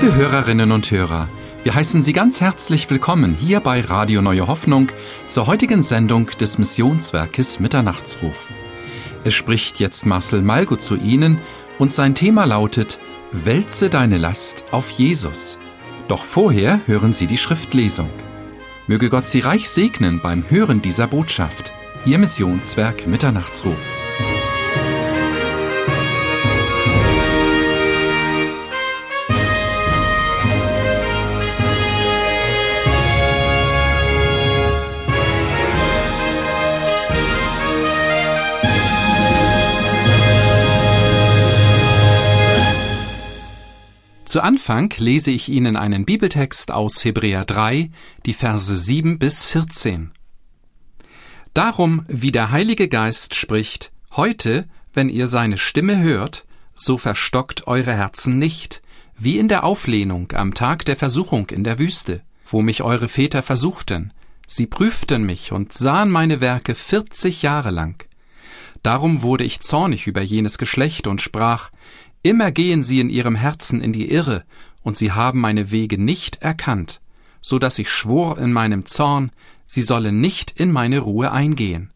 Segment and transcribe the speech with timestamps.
[0.00, 1.28] Liebe Hörerinnen und Hörer,
[1.64, 4.92] wir heißen Sie ganz herzlich willkommen hier bei Radio Neue Hoffnung
[5.26, 8.52] zur heutigen Sendung des Missionswerkes Mitternachtsruf.
[9.24, 11.40] Es spricht jetzt Marcel Malgo zu Ihnen
[11.80, 13.00] und sein Thema lautet
[13.32, 15.58] Wälze deine Last auf Jesus.
[16.06, 18.10] Doch vorher hören Sie die Schriftlesung.
[18.86, 21.72] Möge Gott Sie reich segnen beim Hören dieser Botschaft.
[22.06, 24.07] Ihr Missionswerk Mitternachtsruf.
[44.28, 47.88] Zu Anfang lese ich Ihnen einen Bibeltext aus Hebräer 3,
[48.26, 50.12] die Verse 7 bis 14.
[51.54, 57.94] Darum, wie der Heilige Geist spricht, heute, wenn ihr seine Stimme hört, so verstockt eure
[57.94, 58.82] Herzen nicht,
[59.16, 63.40] wie in der Auflehnung am Tag der Versuchung in der Wüste, wo mich eure Väter
[63.40, 64.12] versuchten.
[64.46, 68.04] Sie prüften mich und sahen meine Werke vierzig Jahre lang.
[68.82, 71.70] Darum wurde ich zornig über jenes Geschlecht und sprach,
[72.22, 74.44] Immer gehen sie in ihrem Herzen in die Irre,
[74.82, 77.00] und sie haben meine Wege nicht erkannt,
[77.40, 79.30] so dass ich schwor in meinem Zorn,
[79.66, 81.92] sie sollen nicht in meine Ruhe eingehen.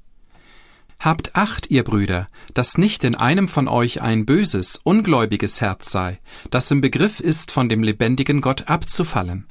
[1.01, 6.21] Habt Acht, ihr Brüder, dass nicht in einem von euch ein böses, ungläubiges Herz sei,
[6.51, 9.47] das im Begriff ist, von dem lebendigen Gott abzufallen.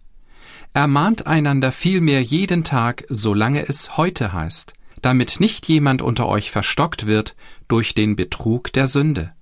[0.73, 7.05] Ermahnt einander vielmehr jeden Tag, solange es heute heißt, damit nicht jemand unter euch verstockt
[7.05, 7.35] wird
[7.67, 9.33] durch den Betrug der Sünde.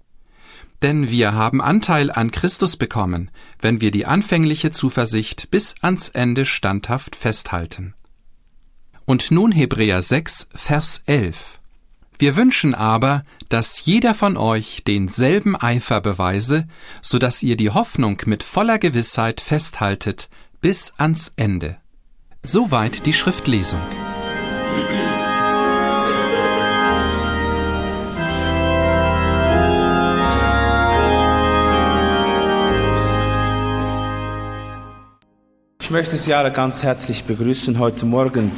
[0.81, 6.45] Denn wir haben Anteil an Christus bekommen, wenn wir die anfängliche Zuversicht bis ans Ende
[6.45, 7.93] standhaft festhalten.
[9.05, 11.59] Und nun Hebräer 6, Vers 11.
[12.17, 16.67] Wir wünschen aber, dass jeder von euch denselben Eifer beweise,
[17.01, 20.29] so dass ihr die Hoffnung mit voller Gewissheit festhaltet
[20.61, 21.77] bis ans Ende.
[22.43, 23.81] Soweit die Schriftlesung.
[35.89, 38.51] Ich möchte Sie alle ganz herzlich begrüßen heute Morgen.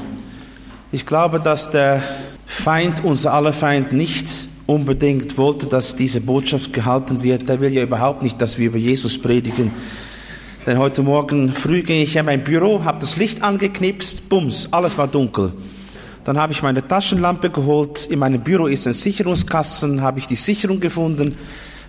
[0.91, 2.03] Ich glaube, dass der
[2.45, 4.27] Feind, unser aller Feind, nicht
[4.67, 7.47] unbedingt wollte, dass diese Botschaft gehalten wird.
[7.47, 9.71] Der will ja überhaupt nicht, dass wir über Jesus predigen.
[10.65, 14.97] Denn heute Morgen früh ging ich in mein Büro, habe das Licht angeknipst, bums, alles
[14.97, 15.53] war dunkel.
[16.25, 18.07] Dann habe ich meine Taschenlampe geholt.
[18.07, 21.37] In meinem Büro ist ein Sicherungskasten, habe ich die Sicherung gefunden,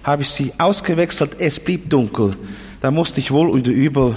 [0.04, 2.30] habe ich sie ausgewechselt, es blieb dunkel.
[2.80, 4.14] Da musste ich wohl oder übel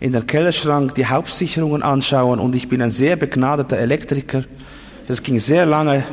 [0.00, 4.44] in der Kellerschrank die Hauptsicherungen anschauen und ich bin ein sehr begnadeter Elektriker.
[5.08, 6.04] Das ging sehr lange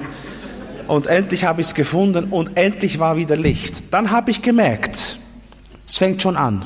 [0.88, 3.84] und endlich habe ich es gefunden und endlich war wieder Licht.
[3.91, 5.18] Dann habe ich gemerkt,
[5.85, 6.66] es fängt schon an.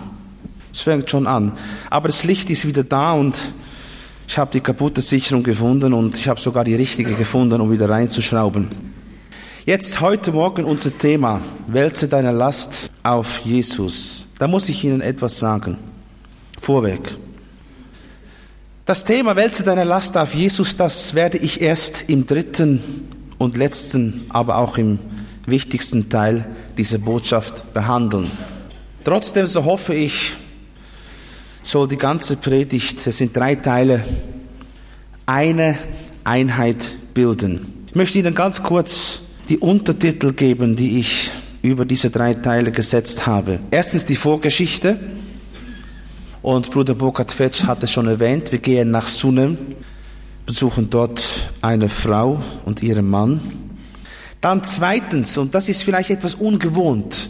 [0.72, 1.53] Es fängt schon an.
[1.90, 3.38] Aber das Licht ist wieder da und
[4.28, 7.90] ich habe die kaputte Sicherung gefunden und ich habe sogar die richtige gefunden, um wieder
[7.90, 8.68] reinzuschrauben.
[9.66, 14.28] Jetzt heute Morgen unser Thema, wälze deine Last auf Jesus.
[14.38, 15.88] Da muss ich Ihnen etwas sagen
[16.59, 17.16] vorweg.
[18.86, 22.81] Das Thema Wälze deine Last auf Jesus, das werde ich erst im dritten
[23.38, 25.00] und letzten, aber auch im
[25.46, 26.46] wichtigsten Teil
[26.78, 28.31] dieser Botschaft behandeln.
[29.03, 30.38] Trotzdem, so hoffe ich,
[31.62, 34.03] soll die ganze Predigt, es sind drei Teile,
[35.26, 35.78] eine
[36.24, 37.86] Einheit bilden.
[37.88, 41.31] Ich möchte Ihnen ganz kurz die Untertitel geben, die ich
[41.62, 43.59] über diese drei Teile gesetzt habe.
[43.72, 44.97] Erstens die Vorgeschichte,
[46.55, 49.55] und Bruder Burkhard Fetsch hat es schon erwähnt, wir gehen nach Sunem,
[50.47, 53.39] besuchen dort eine Frau und ihren Mann.
[54.41, 57.29] Dann zweitens, und das ist vielleicht etwas ungewohnt,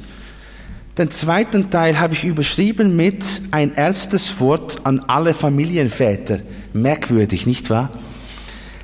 [0.97, 6.40] den zweiten Teil habe ich überschrieben mit ein ernstes Wort an alle Familienväter.
[6.72, 7.90] Merkwürdig, nicht wahr?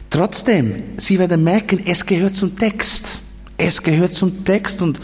[0.09, 3.21] Trotzdem, Sie werden merken, es gehört zum Text.
[3.57, 4.99] Es gehört zum Text und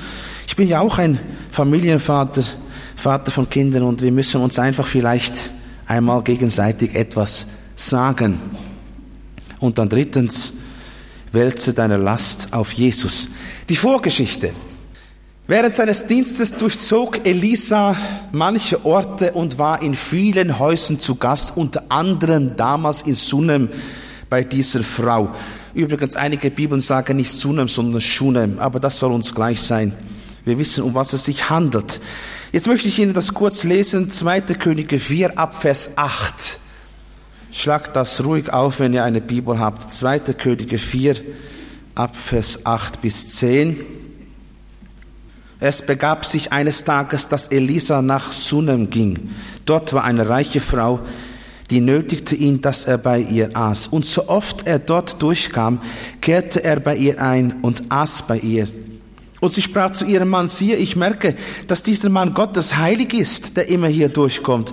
[0.45, 1.19] ich bin ja auch ein
[1.51, 2.44] Familienvater
[3.01, 5.50] Vater von Kindern und wir müssen uns einfach vielleicht
[5.88, 8.39] einmal gegenseitig etwas sagen.
[9.59, 10.53] Und dann drittens,
[11.31, 13.27] wälze deine Last auf Jesus.
[13.69, 14.51] Die Vorgeschichte.
[15.48, 17.98] Während seines Dienstes durchzog Elisa
[18.31, 23.69] manche Orte und war in vielen Häusern zu Gast, unter anderem damals in Sunem
[24.30, 25.31] bei dieser Frau.
[25.74, 29.94] Übrigens, einige Bibeln sagen nicht Sunem, sondern Shunem, aber das soll uns gleich sein.
[30.44, 32.00] Wir wissen, um was es sich handelt.
[32.52, 34.42] Jetzt möchte ich Ihnen das kurz lesen, 2.
[34.42, 36.60] Könige 4 ab Vers 8.
[37.52, 39.92] Schlagt das ruhig auf, wenn ihr eine Bibel habt.
[39.92, 40.20] 2.
[40.20, 41.16] Könige 4
[41.96, 43.80] ab Vers 8 bis 10.
[45.60, 49.30] Es begab sich eines Tages, dass Elisa nach Sunem ging.
[49.66, 51.02] Dort war eine reiche Frau,
[51.70, 53.88] die nötigte ihn, dass er bei ihr aß.
[53.90, 55.80] Und so oft er dort durchkam,
[56.20, 58.68] kehrte er bei ihr ein und aß bei ihr.
[59.42, 61.36] Und sie sprach zu ihrem Mann, siehe, ich merke,
[61.68, 64.72] dass dieser Mann Gottes heilig ist, der immer hier durchkommt.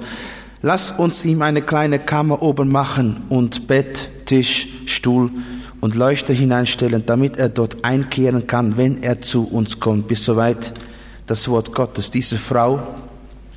[0.60, 5.30] Lass uns ihm eine kleine Kammer oben machen und Bett, Tisch, Stuhl
[5.80, 10.06] und Leuchter hineinstellen, damit er dort einkehren kann, wenn er zu uns kommt.
[10.06, 10.74] Bis soweit
[11.26, 12.10] das Wort Gottes.
[12.10, 12.80] Diese Frau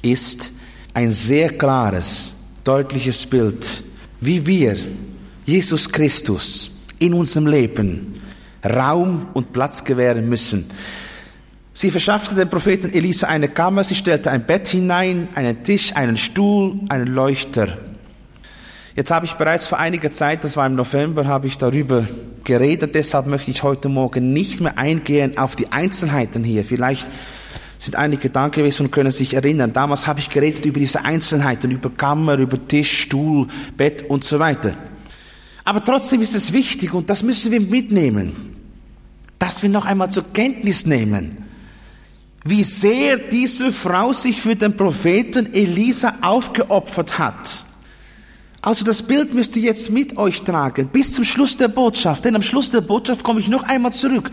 [0.02, 0.52] ist
[0.94, 3.84] ein sehr klares, deutliches Bild,
[4.22, 4.78] wie wir
[5.46, 8.21] Jesus Christus in unserem Leben
[8.66, 10.70] Raum und Platz gewähren müssen.
[11.74, 16.18] Sie verschaffte dem Propheten Elisa eine Kammer, sie stellte ein Bett hinein, einen Tisch, einen
[16.18, 17.78] Stuhl, einen Leuchter.
[18.94, 22.08] Jetzt habe ich bereits vor einiger Zeit, das war im November, habe ich darüber
[22.44, 26.66] geredet, deshalb möchte ich heute Morgen nicht mehr eingehen auf die Einzelheiten hier.
[26.66, 27.10] Vielleicht
[27.78, 29.72] sind einige da gewesen und können sich erinnern.
[29.72, 33.48] Damals habe ich geredet über diese Einzelheiten, über Kammer, über Tisch, Stuhl,
[33.78, 34.74] Bett und so weiter.
[35.64, 38.51] Aber trotzdem ist es wichtig, und das müssen wir mitnehmen,
[39.42, 41.50] dass wir noch einmal zur Kenntnis nehmen,
[42.44, 47.66] wie sehr diese Frau sich für den Propheten Elisa aufgeopfert hat.
[48.64, 52.26] Also das Bild müsst ihr jetzt mit euch tragen, bis zum Schluss der Botschaft.
[52.26, 54.30] Denn am Schluss der Botschaft komme ich noch einmal zurück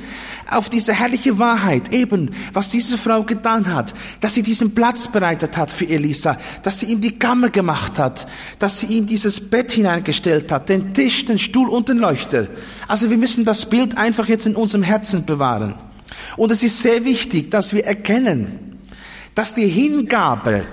[0.51, 5.57] auf diese herrliche Wahrheit, eben was diese Frau getan hat, dass sie diesen Platz bereitet
[5.57, 8.29] hat für Elisa, dass sie ihm die Kammer gemacht hat,
[8.59, 12.49] dass sie ihm dieses Bett hineingestellt hat, den Tisch, den Stuhl und den Leuchter.
[12.87, 15.75] Also wir müssen das Bild einfach jetzt in unserem Herzen bewahren.
[16.37, 18.79] Und es ist sehr wichtig, dass wir erkennen,
[19.35, 20.67] dass die Hingabe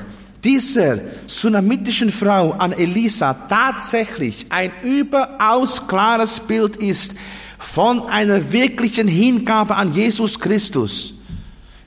[0.46, 7.16] dieser sunamitischen Frau an Elisa tatsächlich ein überaus klares Bild ist
[7.58, 11.16] von einer wirklichen Hingabe an Jesus Christus.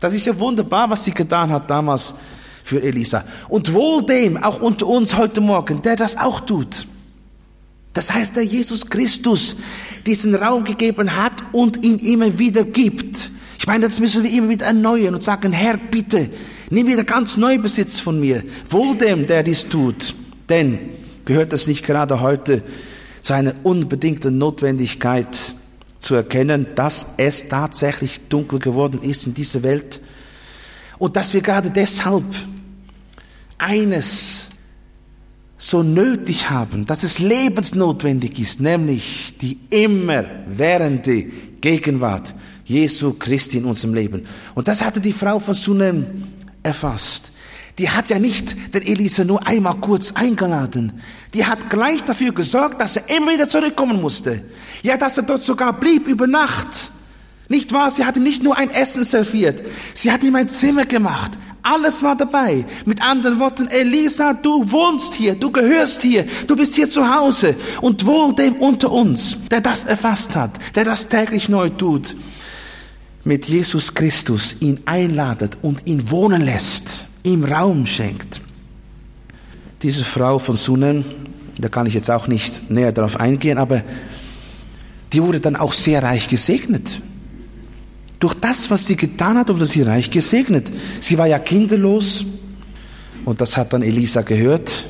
[0.01, 2.15] Das ist ja wunderbar, was sie getan hat damals
[2.65, 3.25] für Elisa.
[3.49, 6.87] Und wohl dem, auch unter uns heute Morgen, der das auch tut.
[7.95, 9.57] Das heißt, der Jesus Christus
[10.05, 13.31] diesen Raum gegeben hat und ihn immer wieder gibt.
[13.59, 16.31] Ich meine, das müssen wir immer wieder erneuern und sagen, Herr, bitte,
[16.71, 18.43] nimm wieder ganz neu Besitz von mir.
[18.69, 20.15] Wohl dem, der dies tut.
[20.49, 20.79] Denn
[21.25, 22.63] gehört das nicht gerade heute
[23.21, 25.55] zu einer unbedingten Notwendigkeit
[25.99, 30.01] zu erkennen, dass es tatsächlich dunkel geworden ist in dieser Welt
[30.99, 32.25] und dass wir gerade deshalb
[33.59, 34.49] eines
[35.59, 41.25] so nötig haben, dass es lebensnotwendig ist, nämlich die immerwährende
[41.61, 44.23] Gegenwart Jesu Christi in unserem Leben.
[44.55, 46.07] Und das hatte die Frau von Sunem
[46.69, 47.33] erfasst.
[47.79, 51.01] Die hat ja nicht den Elisa nur einmal kurz eingeladen.
[51.35, 54.43] Die hat gleich dafür gesorgt, dass er immer wieder zurückkommen musste.
[54.83, 56.91] Ja, dass er dort sogar blieb über Nacht.
[57.49, 57.91] Nicht wahr?
[57.91, 59.65] Sie hat ihm nicht nur ein Essen serviert.
[59.95, 61.33] Sie hat ihm ein Zimmer gemacht.
[61.63, 62.67] Alles war dabei.
[62.85, 67.57] Mit anderen Worten, Elisa, du wohnst hier, du gehörst hier, du bist hier zu Hause.
[67.81, 72.17] Und wohl dem unter uns, der das erfasst hat, der das täglich neu tut,
[73.29, 78.41] mit Jesus Christus ihn einladet und ihn wohnen lässt, ihm Raum schenkt.
[79.83, 81.05] Diese Frau von Sunnen,
[81.59, 83.83] da kann ich jetzt auch nicht näher darauf eingehen, aber
[85.13, 87.03] die wurde dann auch sehr reich gesegnet.
[88.19, 90.73] Durch das, was sie getan hat, wurde sie reich gesegnet.
[91.01, 92.25] Sie war ja kinderlos
[93.27, 94.87] und das hat dann Elisa gehört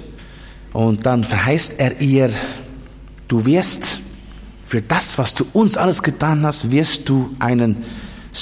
[0.73, 2.31] und dann verheißt er ihr,
[3.27, 4.01] du wirst
[4.65, 7.79] für das, was du uns alles getan hast, wirst du einen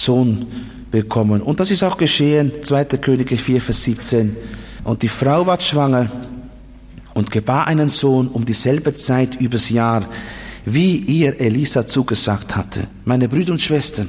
[0.04, 0.46] Sohn
[0.90, 1.42] bekommen.
[1.42, 2.84] Und das ist auch geschehen, 2.
[2.84, 4.36] Könige 4, Vers 17.
[4.84, 6.10] Und die Frau war schwanger
[7.14, 10.08] und gebar einen Sohn um dieselbe Zeit übers Jahr,
[10.64, 12.86] wie ihr Elisa zugesagt hatte.
[13.04, 14.08] Meine Brüder und Schwestern,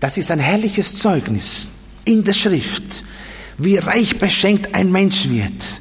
[0.00, 1.68] das ist ein herrliches Zeugnis
[2.04, 3.04] in der Schrift,
[3.58, 5.80] wie reich beschenkt ein Mensch wird,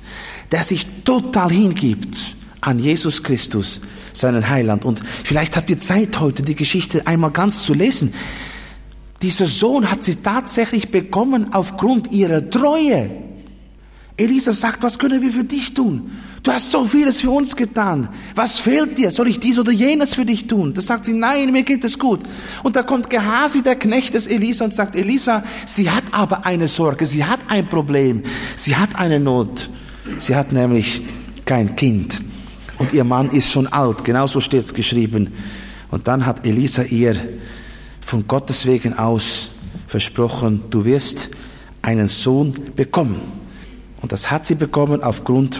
[0.51, 2.17] der sich total hingibt
[2.61, 3.81] an Jesus Christus,
[4.13, 4.85] seinen Heiland.
[4.85, 8.13] Und vielleicht habt ihr Zeit heute, die Geschichte einmal ganz zu lesen.
[9.25, 13.09] Dieser Sohn hat sie tatsächlich bekommen aufgrund ihrer Treue.
[14.17, 16.11] Elisa sagt, was können wir für dich tun?
[16.43, 18.09] Du hast so vieles für uns getan.
[18.35, 19.09] Was fehlt dir?
[19.09, 20.75] Soll ich dies oder jenes für dich tun?
[20.75, 22.19] Da sagt sie, nein, mir geht es gut.
[22.61, 26.67] Und da kommt Gehasi, der Knecht des Elisa, und sagt, Elisa, sie hat aber eine
[26.67, 28.21] Sorge, sie hat ein Problem,
[28.55, 29.71] sie hat eine Not.
[30.19, 31.01] Sie hat nämlich
[31.45, 32.21] kein Kind.
[32.77, 35.33] Und ihr Mann ist schon alt, genauso steht es geschrieben.
[35.89, 37.15] Und dann hat Elisa ihr
[38.05, 39.49] von Gottes wegen aus
[39.87, 41.31] versprochen, du wirst
[41.81, 43.19] einen Sohn bekommen.
[43.99, 45.59] Und das hat sie bekommen aufgrund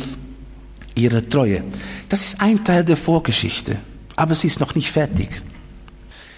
[0.94, 1.64] ihrer Treue.
[2.08, 3.80] Das ist ein Teil der Vorgeschichte,
[4.16, 5.42] aber sie ist noch nicht fertig.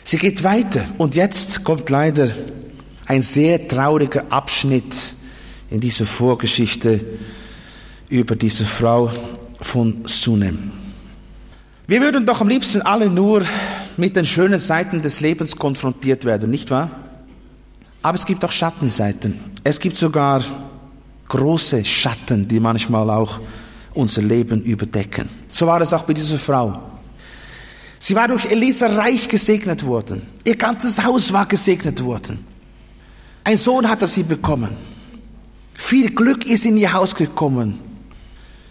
[0.05, 2.31] Sie geht weiter und jetzt kommt leider
[3.05, 5.13] ein sehr trauriger Abschnitt
[5.69, 7.03] in dieser Vorgeschichte
[8.07, 9.11] über diese Frau
[9.59, 10.71] von Sunem.
[11.85, 13.43] Wir würden doch am liebsten alle nur
[13.97, 16.91] mit den schönen Seiten des Lebens konfrontiert werden, nicht wahr?
[18.01, 19.39] Aber es gibt auch Schattenseiten.
[19.63, 20.43] Es gibt sogar
[21.27, 23.39] große Schatten, die manchmal auch
[23.93, 25.27] unser Leben überdecken.
[25.51, 26.81] So war es auch bei dieser Frau.
[27.99, 30.21] Sie war durch Elisa reich gesegnet worden.
[30.45, 32.45] Ihr ganzes Haus war gesegnet worden.
[33.43, 34.69] Ein Sohn hatte sie bekommen.
[35.73, 37.79] Viel Glück ist in ihr Haus gekommen,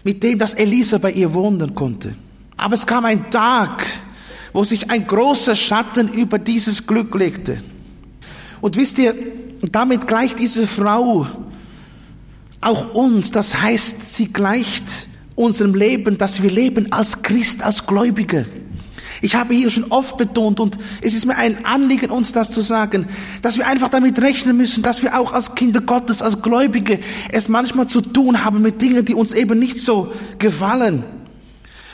[0.03, 2.15] mit dem, dass Elisa bei ihr wohnen konnte.
[2.55, 3.85] Aber es kam ein Tag,
[4.57, 7.61] wo sich ein großer Schatten über dieses Glück legte.
[8.59, 9.13] Und wisst ihr,
[9.61, 11.27] damit gleicht diese Frau
[12.59, 13.29] auch uns.
[13.29, 18.47] Das heißt, sie gleicht unserem Leben, dass wir leben als Christ, als Gläubige.
[19.21, 22.61] Ich habe hier schon oft betont und es ist mir ein Anliegen, uns das zu
[22.61, 23.05] sagen,
[23.43, 26.97] dass wir einfach damit rechnen müssen, dass wir auch als Kinder Gottes, als Gläubige
[27.29, 31.03] es manchmal zu tun haben mit Dingen, die uns eben nicht so gefallen.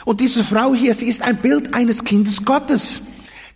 [0.04, 3.02] Und diese Frau hier, sie ist ein Bild eines Kindes Gottes.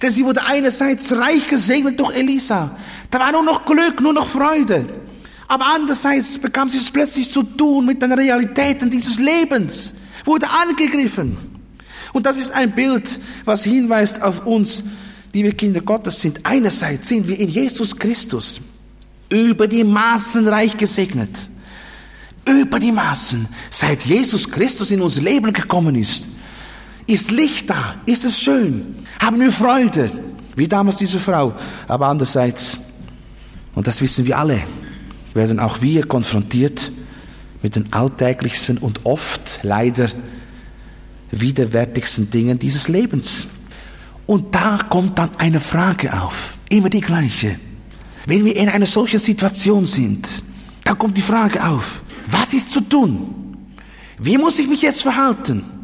[0.01, 2.77] Denn sie wurde einerseits reich gesegnet durch Elisa.
[3.11, 4.87] Da war nur noch Glück, nur noch Freude.
[5.49, 11.39] Aber andererseits bekam sie es plötzlich zu tun mit den Realitäten dieses Lebens, wurde angegriffen.
[12.13, 14.85] Und das ist ein Bild, was hinweist auf uns,
[15.35, 16.41] die wir Kinder Gottes sind.
[16.45, 18.61] Einerseits sind wir in Jesus Christus
[19.31, 21.31] über die Maßen reich gesegnet.
[22.47, 23.47] Über die Maßen.
[23.71, 26.29] Seit Jesus Christus in unser Leben gekommen ist,
[27.09, 30.11] ist Licht da, ist es schön, haben wir Freude,
[30.55, 31.55] wie damals diese Frau.
[31.89, 32.79] Aber andererseits,
[33.75, 34.63] und das wissen wir alle,
[35.35, 36.93] werden auch wir konfrontiert
[37.63, 40.09] mit den alltäglichsten und oft leider
[41.31, 43.47] widerwärtigsten Dingen dieses Lebens.
[44.27, 47.59] Und da kommt dann eine Frage auf, immer die gleiche.
[48.27, 50.43] Wenn wir in einer solchen Situation sind,
[50.85, 53.35] dann kommt die Frage auf, was ist zu tun?
[54.19, 55.78] Wie muss ich mich jetzt verhalten?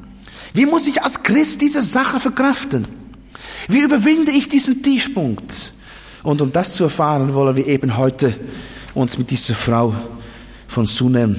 [0.55, 2.87] Wie muss ich als Christ diese Sache verkraften?
[3.69, 5.73] Wie überwinde ich diesen Tiefpunkt?
[6.23, 8.35] Und um das zu erfahren, wollen wir eben heute
[8.95, 9.95] uns mit dieser Frau
[10.69, 11.37] von Sunem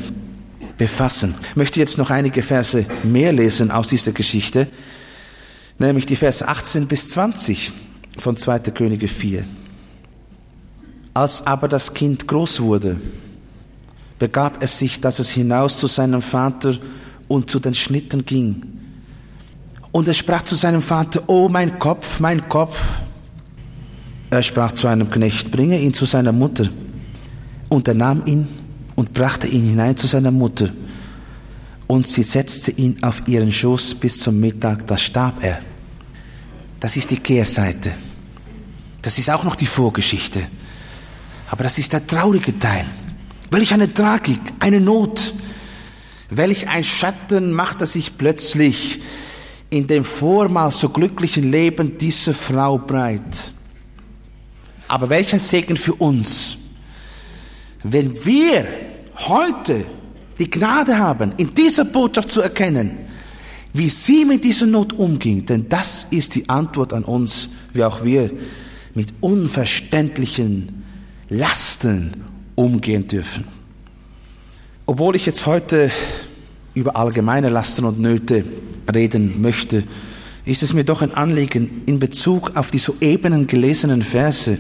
[0.78, 1.34] befassen.
[1.50, 4.68] Ich möchte jetzt noch einige Verse mehr lesen aus dieser Geschichte,
[5.80, 7.72] nämlich die Verse 18 bis 20
[8.18, 8.60] von 2.
[8.60, 9.46] Könige 4.
[11.14, 13.00] Als aber das Kind groß wurde,
[14.20, 16.76] begab es sich, dass es hinaus zu seinem Vater
[17.30, 18.76] und zu den Schnitten ging.
[19.96, 22.84] Und es sprach zu seinem Vater, oh mein Kopf, mein Kopf.
[24.30, 26.68] Er sprach zu einem Knecht, bringe ihn zu seiner Mutter.
[27.70, 28.46] Und er nahm ihn
[28.98, 30.68] und brachte ihn hinein zu seiner Mutter.
[31.88, 35.62] Und sie setzte ihn auf ihren Schoß bis zum Mittag, da starb er.
[36.82, 37.94] Das ist die Kehrseite.
[39.02, 40.46] Das ist auch noch die Vorgeschichte.
[41.50, 42.84] Aber das ist der traurige Teil.
[43.50, 45.34] Welch eine Tragik, eine Not.
[46.30, 49.00] Welch ein Schatten macht er sich plötzlich
[49.70, 53.54] in dem vormals so glücklichen Leben dieser Frau breit.
[54.88, 56.58] Aber welch ein Segen für uns,
[57.84, 58.68] wenn wir
[59.28, 59.86] heute
[60.38, 62.98] die Gnade haben, in dieser Botschaft zu erkennen,
[63.74, 68.04] wie sie mit dieser Not umging, denn das ist die Antwort an uns, wie auch
[68.04, 68.32] wir
[68.94, 70.84] mit unverständlichen
[71.30, 72.24] Lasten
[72.56, 73.46] umgehen dürfen.
[74.86, 75.92] Obwohl ich jetzt heute
[76.76, 78.46] über allgemeine Lasten und Nöte
[78.94, 79.84] reden möchte,
[80.46, 84.60] ist es mir doch ein Anliegen, in Bezug auf die soeben gelesenen Verse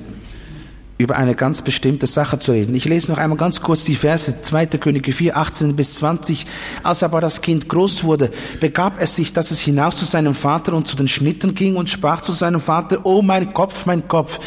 [0.97, 2.73] über eine ganz bestimmte Sache zu reden.
[2.73, 4.65] Ich lese noch einmal ganz kurz die Verse 2.
[4.67, 6.45] Könige 4, 18 bis 20.
[6.83, 8.31] Als aber das Kind groß wurde,
[8.61, 11.89] begab es sich, dass es hinaus zu seinem Vater und zu den Schnitten ging und
[11.89, 14.39] sprach zu seinem Vater, oh mein Kopf, mein Kopf.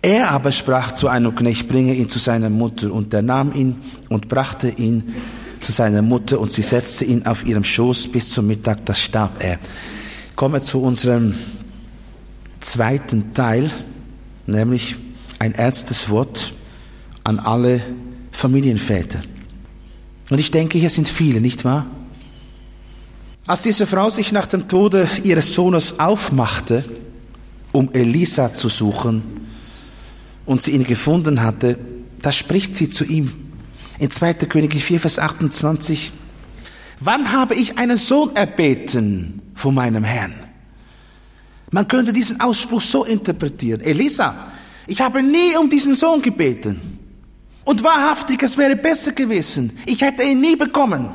[0.00, 2.92] Er aber sprach zu einem Knecht, bringe ihn zu seiner Mutter.
[2.92, 3.76] Und er nahm ihn
[4.08, 5.14] und brachte ihn
[5.60, 9.42] zu seiner Mutter und sie setzte ihn auf ihrem Schoß bis zum Mittag, da starb
[9.42, 9.58] er.
[10.36, 11.34] Kommen wir zu unserem
[12.60, 13.70] zweiten Teil,
[14.46, 14.96] nämlich
[15.38, 16.52] ein ernstes Wort
[17.24, 17.82] an alle
[18.30, 19.20] Familienväter.
[20.30, 21.86] Und ich denke, hier sind viele, nicht wahr?
[23.46, 26.84] Als diese Frau sich nach dem Tode ihres Sohnes aufmachte,
[27.72, 29.22] um Elisa zu suchen,
[30.46, 31.78] und sie ihn gefunden hatte,
[32.22, 33.49] da spricht sie zu ihm
[34.00, 34.32] in 2.
[34.34, 36.10] Könige 4, Vers 28.
[37.00, 40.34] Wann habe ich einen Sohn erbeten von meinem Herrn?
[41.70, 43.82] Man könnte diesen Ausspruch so interpretieren.
[43.82, 44.48] Elisa,
[44.86, 46.98] ich habe nie um diesen Sohn gebeten.
[47.64, 49.78] Und wahrhaftig, es wäre besser gewesen.
[49.84, 51.10] Ich hätte ihn nie bekommen,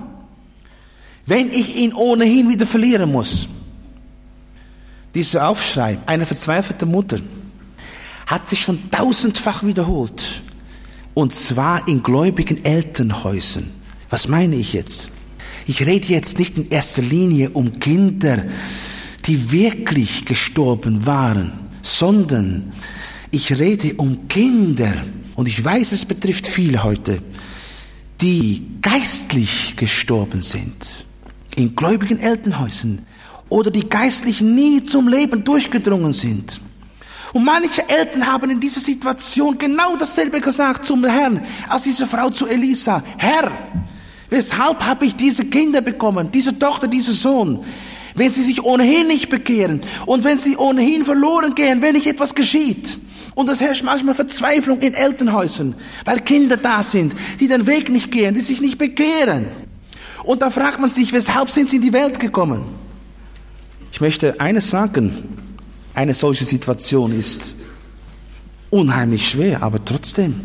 [1.25, 3.47] wenn ich ihn ohnehin wieder verlieren muss.
[5.15, 7.17] Dieser Aufschrei einer verzweifelten Mutter
[8.27, 10.43] hat sich schon tausendfach wiederholt
[11.15, 13.71] Und zwar in gläubigen Elternhäusern.
[14.11, 15.09] Was meine ich jetzt?
[15.65, 18.43] Ich rede jetzt nicht in erster Linie um Kinder,
[19.25, 22.73] die wirklich gestorben waren, sondern
[23.31, 25.03] ich rede um Kinder,
[25.35, 27.21] und ich weiß, es betrifft viele heute,
[28.21, 31.05] die geistlich gestorben sind,
[31.55, 33.05] in gläubigen Elternhäusern,
[33.49, 36.59] oder die geistlich nie zum Leben durchgedrungen sind.
[37.35, 42.29] Und manche Eltern haben in dieser Situation genau dasselbe gesagt zum Herrn, als diese Frau
[42.29, 43.03] zu Elisa.
[43.17, 43.51] Herr,
[44.29, 47.65] weshalb habe ich diese Kinder bekommen, diese Tochter, diesen Sohn?
[48.15, 52.35] Wenn sie sich ohnehin nicht bekehren und wenn sie ohnehin verloren gehen, wenn nicht etwas
[52.35, 52.97] geschieht.
[53.33, 55.75] Und es herrscht manchmal Verzweiflung in Elternhäusern,
[56.05, 59.47] weil Kinder da sind, die den Weg nicht gehen, die sich nicht bekehren.
[60.23, 62.61] Und da fragt man sich, weshalb sind sie in die Welt gekommen?
[63.91, 65.44] Ich möchte eines sagen,
[65.95, 67.55] eine solche Situation ist
[68.69, 70.35] unheimlich schwer, aber trotzdem,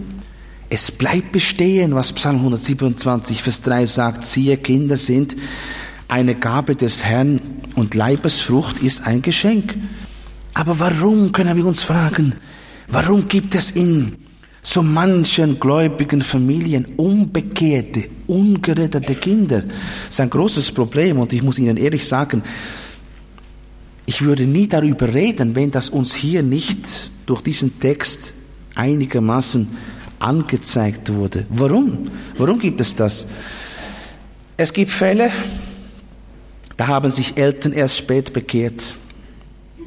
[0.68, 5.36] es bleibt bestehen, was Psalm 127, Vers 3 sagt, siehe, Kinder sind
[6.06, 7.40] eine Gabe des Herrn
[7.74, 9.76] und Leibesfrucht ist ein Geschenk.
[10.54, 12.34] Aber warum, können wir uns fragen,
[12.88, 14.16] warum gibt es in
[14.62, 19.62] so manchen gläubigen Familien unbekehrte, ungerettete Kinder?
[19.62, 22.42] Das ist ein großes Problem und ich muss Ihnen ehrlich sagen,
[24.10, 28.34] ich würde nie darüber reden, wenn das uns hier nicht durch diesen Text
[28.74, 29.68] einigermaßen
[30.18, 31.46] angezeigt wurde.
[31.48, 32.10] Warum?
[32.36, 33.28] Warum gibt es das?
[34.56, 35.30] Es gibt Fälle,
[36.76, 38.96] da haben sich Eltern erst spät bekehrt.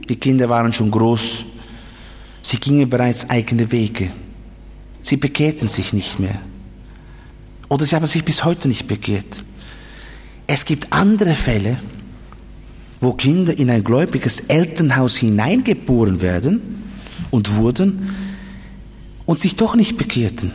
[0.07, 1.43] Die Kinder waren schon groß.
[2.43, 4.09] Sie gingen bereits eigene Wege.
[5.01, 6.39] Sie bekehrten sich nicht mehr.
[7.67, 9.43] Oder sie haben sich bis heute nicht bekehrt.
[10.47, 11.77] Es gibt andere Fälle,
[13.03, 16.83] wo Kinder in ein gläubiges Elternhaus hineingeboren werden
[17.31, 18.15] und wurden
[19.25, 20.51] und sich doch nicht bekehrten.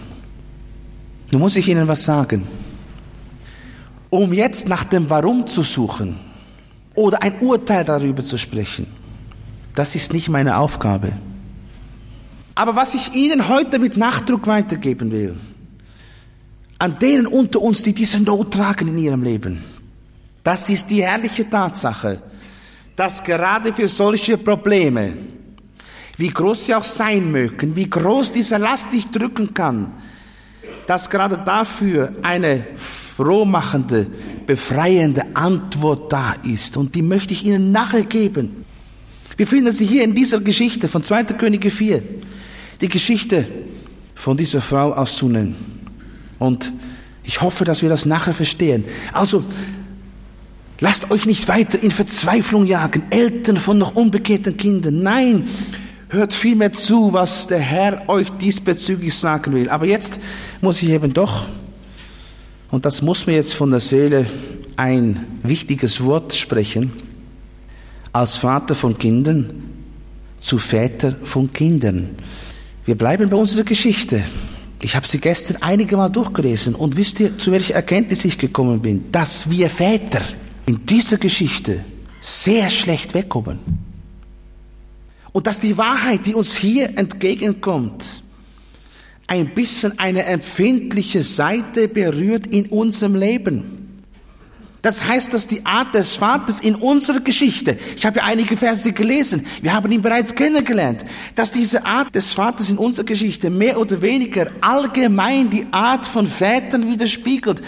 [1.30, 2.42] Nun muss ich Ihnen was sagen.
[4.10, 6.16] Um jetzt nach dem Warum zu suchen
[6.94, 8.86] oder ein Urteil darüber zu sprechen,
[9.74, 11.12] das ist nicht meine Aufgabe.
[12.54, 15.36] Aber was ich Ihnen heute mit Nachdruck weitergeben will,
[16.78, 19.62] an denen unter uns, die diese Not tragen in ihrem Leben,
[20.42, 22.22] das ist die herrliche Tatsache,
[22.98, 25.14] dass gerade für solche Probleme,
[26.16, 29.92] wie groß sie auch sein mögen, wie groß diese Last dich drücken kann,
[30.84, 34.08] dass gerade dafür eine frohmachende,
[34.44, 36.76] befreiende Antwort da ist.
[36.76, 38.64] Und die möchte ich Ihnen nachher geben.
[39.36, 41.22] Wir finden sie hier in dieser Geschichte von 2.
[41.24, 42.02] Könige 4.
[42.80, 43.46] Die Geschichte
[44.16, 45.54] von dieser Frau aus Sunen.
[46.40, 46.72] Und
[47.22, 48.86] ich hoffe, dass wir das nachher verstehen.
[49.12, 49.44] Also,
[50.80, 55.02] Lasst euch nicht weiter in Verzweiflung jagen, Eltern von noch unbekehrten Kindern.
[55.02, 55.48] Nein,
[56.08, 59.70] hört vielmehr zu, was der Herr euch diesbezüglich sagen will.
[59.70, 60.20] Aber jetzt
[60.60, 61.46] muss ich eben doch,
[62.70, 64.26] und das muss mir jetzt von der Seele
[64.76, 66.92] ein wichtiges Wort sprechen,
[68.12, 69.64] als Vater von Kindern
[70.38, 72.10] zu Väter von Kindern.
[72.84, 74.22] Wir bleiben bei unserer Geschichte.
[74.80, 78.80] Ich habe sie gestern einige Mal durchgelesen und wisst ihr, zu welcher Erkenntnis ich gekommen
[78.80, 79.10] bin?
[79.10, 80.22] Dass wir Väter,
[80.68, 81.82] in dieser Geschichte
[82.20, 83.58] sehr schlecht wegkommen.
[85.32, 88.22] Und dass die Wahrheit, die uns hier entgegenkommt,
[89.26, 93.78] ein bisschen eine empfindliche Seite berührt in unserem Leben.
[94.82, 98.92] Das heißt, dass die Art des Vaters in unserer Geschichte, ich habe ja einige Verse
[98.92, 101.04] gelesen, wir haben ihn bereits kennengelernt,
[101.34, 106.26] dass diese Art des Vaters in unserer Geschichte mehr oder weniger allgemein die Art von
[106.26, 107.60] Vätern widerspiegelt.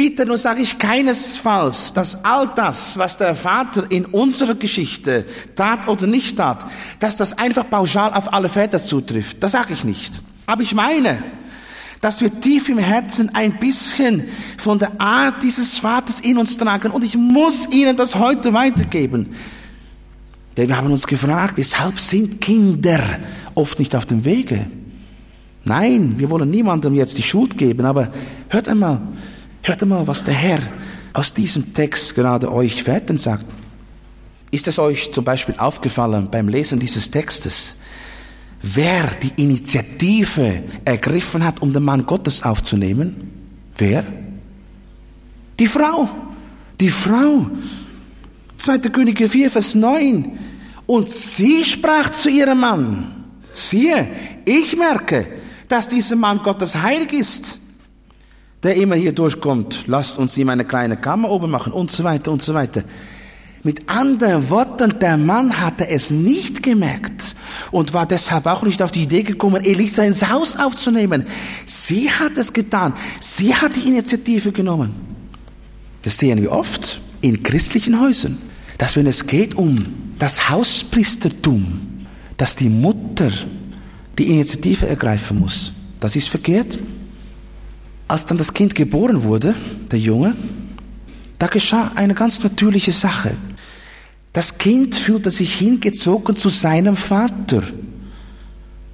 [0.00, 5.88] Bitte nur sage ich keinesfalls, dass all das, was der Vater in unserer Geschichte tat
[5.88, 6.64] oder nicht tat,
[7.00, 9.42] dass das einfach pauschal auf alle Väter zutrifft.
[9.42, 10.22] Das sage ich nicht.
[10.46, 11.22] Aber ich meine,
[12.00, 14.24] dass wir tief im Herzen ein bisschen
[14.56, 16.92] von der Art dieses Vaters in uns tragen.
[16.92, 19.34] Und ich muss Ihnen das heute weitergeben.
[20.56, 23.02] Denn wir haben uns gefragt, weshalb sind Kinder
[23.54, 24.64] oft nicht auf dem Wege?
[25.64, 28.10] Nein, wir wollen niemandem jetzt die Schuld geben, aber
[28.48, 29.02] hört einmal,
[29.62, 30.60] Hört mal, was der Herr
[31.12, 33.44] aus diesem Text gerade euch Vätern sagt.
[34.50, 37.76] Ist es euch zum Beispiel aufgefallen beim Lesen dieses Textes,
[38.62, 43.30] wer die Initiative ergriffen hat, um den Mann Gottes aufzunehmen?
[43.76, 44.04] Wer?
[45.58, 46.08] Die Frau.
[46.80, 47.46] Die Frau.
[48.58, 48.78] 2.
[48.78, 50.38] Könige 4, Vers 9.
[50.86, 54.08] Und sie sprach zu ihrem Mann, siehe,
[54.44, 55.26] ich merke,
[55.68, 57.59] dass dieser Mann Gottes heilig ist
[58.62, 62.30] der immer hier durchkommt, lasst uns ihm eine kleine Kammer oben machen und so weiter
[62.30, 62.84] und so weiter.
[63.62, 67.34] Mit anderen Worten, der Mann hatte es nicht gemerkt
[67.70, 71.26] und war deshalb auch nicht auf die Idee gekommen, Elisa ins Haus aufzunehmen.
[71.66, 72.94] Sie hat es getan.
[73.20, 74.94] Sie hat die Initiative genommen.
[76.00, 78.38] Das sehen wir oft in christlichen Häusern,
[78.78, 79.76] dass wenn es geht um
[80.18, 82.06] das Hauspriestertum,
[82.38, 83.30] dass die Mutter
[84.18, 85.72] die Initiative ergreifen muss.
[86.00, 86.78] Das ist verkehrt.
[88.10, 89.54] Als dann das Kind geboren wurde,
[89.88, 90.34] der Junge,
[91.38, 93.36] da geschah eine ganz natürliche Sache.
[94.32, 97.62] Das Kind fühlte sich hingezogen zu seinem Vater.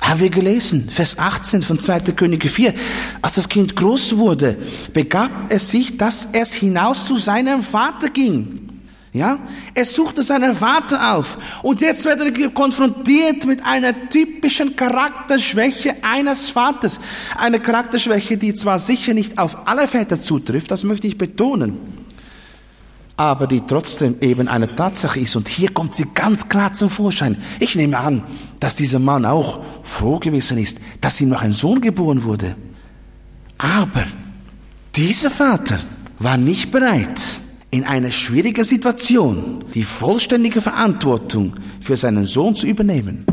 [0.03, 2.01] Haben wir gelesen, Vers 18 von 2.
[2.13, 2.75] Könige 4.
[3.23, 4.59] Als das Kind groß wurde,
[4.93, 8.66] begab es sich, dass es hinaus zu seinem Vater ging.
[9.17, 9.39] Ja?
[9.75, 11.39] Er suchte seinen Vater auf.
[11.63, 17.01] Und jetzt wird er konfrontiert mit einer typischen Charakterschwäche eines Vaters.
[17.37, 21.79] Eine Charakterschwäche, die zwar sicher nicht auf alle Väter zutrifft, das möchte ich betonen,
[23.17, 25.37] aber die trotzdem eben eine Tatsache ist.
[25.37, 27.43] Und hier kommt sie ganz klar zum Vorschein.
[27.61, 28.23] Ich nehme an,
[28.61, 32.57] dass dieser Mann auch froh gewesen ist, dass ihm noch ein Sohn geboren wurde.
[33.59, 34.05] Aber
[34.95, 35.79] dieser Vater
[36.19, 37.21] war nicht bereit,
[37.71, 43.25] in einer schwierigen Situation die vollständige Verantwortung für seinen Sohn zu übernehmen.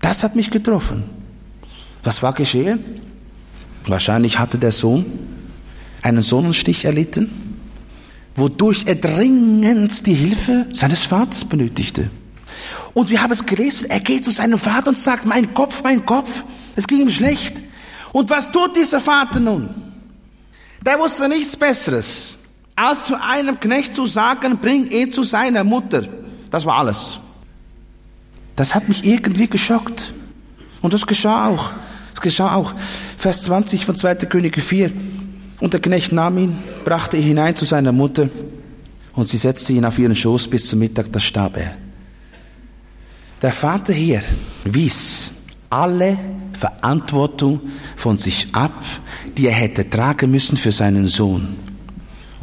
[0.00, 1.04] Das hat mich getroffen.
[2.02, 2.80] Was war geschehen?
[3.86, 5.06] Wahrscheinlich hatte der Sohn
[6.02, 7.30] einen Sonnenstich erlitten,
[8.36, 12.10] wodurch er dringend die Hilfe seines Vaters benötigte.
[12.92, 16.04] Und wir haben es gelesen, er geht zu seinem Vater und sagt, mein Kopf, mein
[16.04, 16.44] Kopf,
[16.76, 17.62] es ging ihm schlecht.
[18.12, 19.68] Und was tut dieser Vater nun?
[20.84, 22.33] Der wusste nichts Besseres,
[22.76, 26.02] als zu einem Knecht zu sagen, bring ihn zu seiner Mutter.
[26.50, 27.18] Das war alles.
[28.56, 30.12] Das hat mich irgendwie geschockt.
[30.82, 31.72] Und das geschah auch.
[32.14, 32.74] Es geschah auch.
[33.16, 34.14] Vers 20 von 2.
[34.26, 34.92] Könige 4.
[35.60, 38.28] Und der Knecht nahm ihn, brachte ihn hinein zu seiner Mutter
[39.14, 41.76] und sie setzte ihn auf ihren Schoß bis zum Mittag, da starb er.
[43.40, 44.22] Der Vater hier
[44.64, 45.30] wies
[45.70, 46.18] alle
[46.58, 47.60] Verantwortung
[47.96, 48.84] von sich ab,
[49.36, 51.56] die er hätte tragen müssen für seinen Sohn.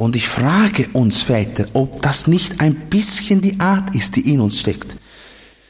[0.01, 4.39] Und ich frage uns Väter, ob das nicht ein bisschen die Art ist, die in
[4.39, 4.97] uns steckt.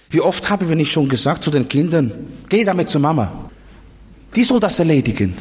[0.10, 2.14] Wie oft haben wir nicht schon gesagt zu den Kindern,
[2.48, 3.50] geh damit zur Mama.
[4.34, 5.34] Die soll das erledigen.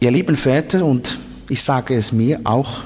[0.00, 1.16] Ihr lieben Väter, und
[1.48, 2.80] ich sage es mir auch,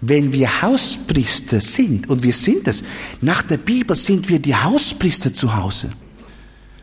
[0.00, 2.84] wenn wir Hauspriester sind, und wir sind es,
[3.20, 5.90] nach der Bibel sind wir die Hauspriester zu Hause,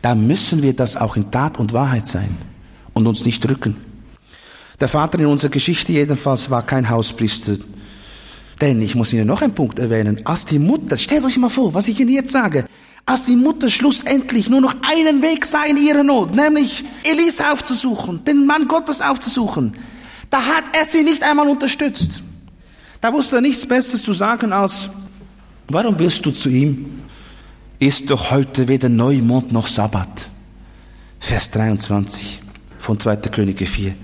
[0.02, 2.36] dann müssen wir das auch in Tat und Wahrheit sein
[2.92, 3.89] und uns nicht drücken.
[4.80, 7.56] Der Vater in unserer Geschichte jedenfalls war kein Hauspriester.
[8.60, 10.20] Denn ich muss Ihnen noch einen Punkt erwähnen.
[10.24, 12.64] Als die Mutter, stellt euch mal vor, was ich Ihnen jetzt sage,
[13.06, 18.22] als die Mutter schlussendlich nur noch einen Weg sah in ihrer Not, nämlich Elisa aufzusuchen,
[18.24, 19.72] den Mann Gottes aufzusuchen,
[20.28, 22.22] da hat er sie nicht einmal unterstützt.
[23.00, 24.90] Da wusste er nichts Besseres zu sagen als,
[25.68, 27.02] warum willst du zu ihm?
[27.78, 30.28] Ist doch heute weder Neumond noch Sabbat.
[31.18, 32.42] Vers 23
[32.78, 33.16] von 2.
[33.16, 33.94] Könige 4.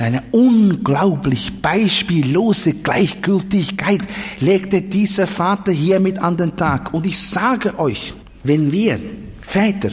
[0.00, 4.00] Eine unglaublich beispiellose Gleichgültigkeit
[4.40, 6.94] legte dieser Vater hier mit an den Tag.
[6.94, 8.98] Und ich sage euch, wenn wir
[9.42, 9.90] Väter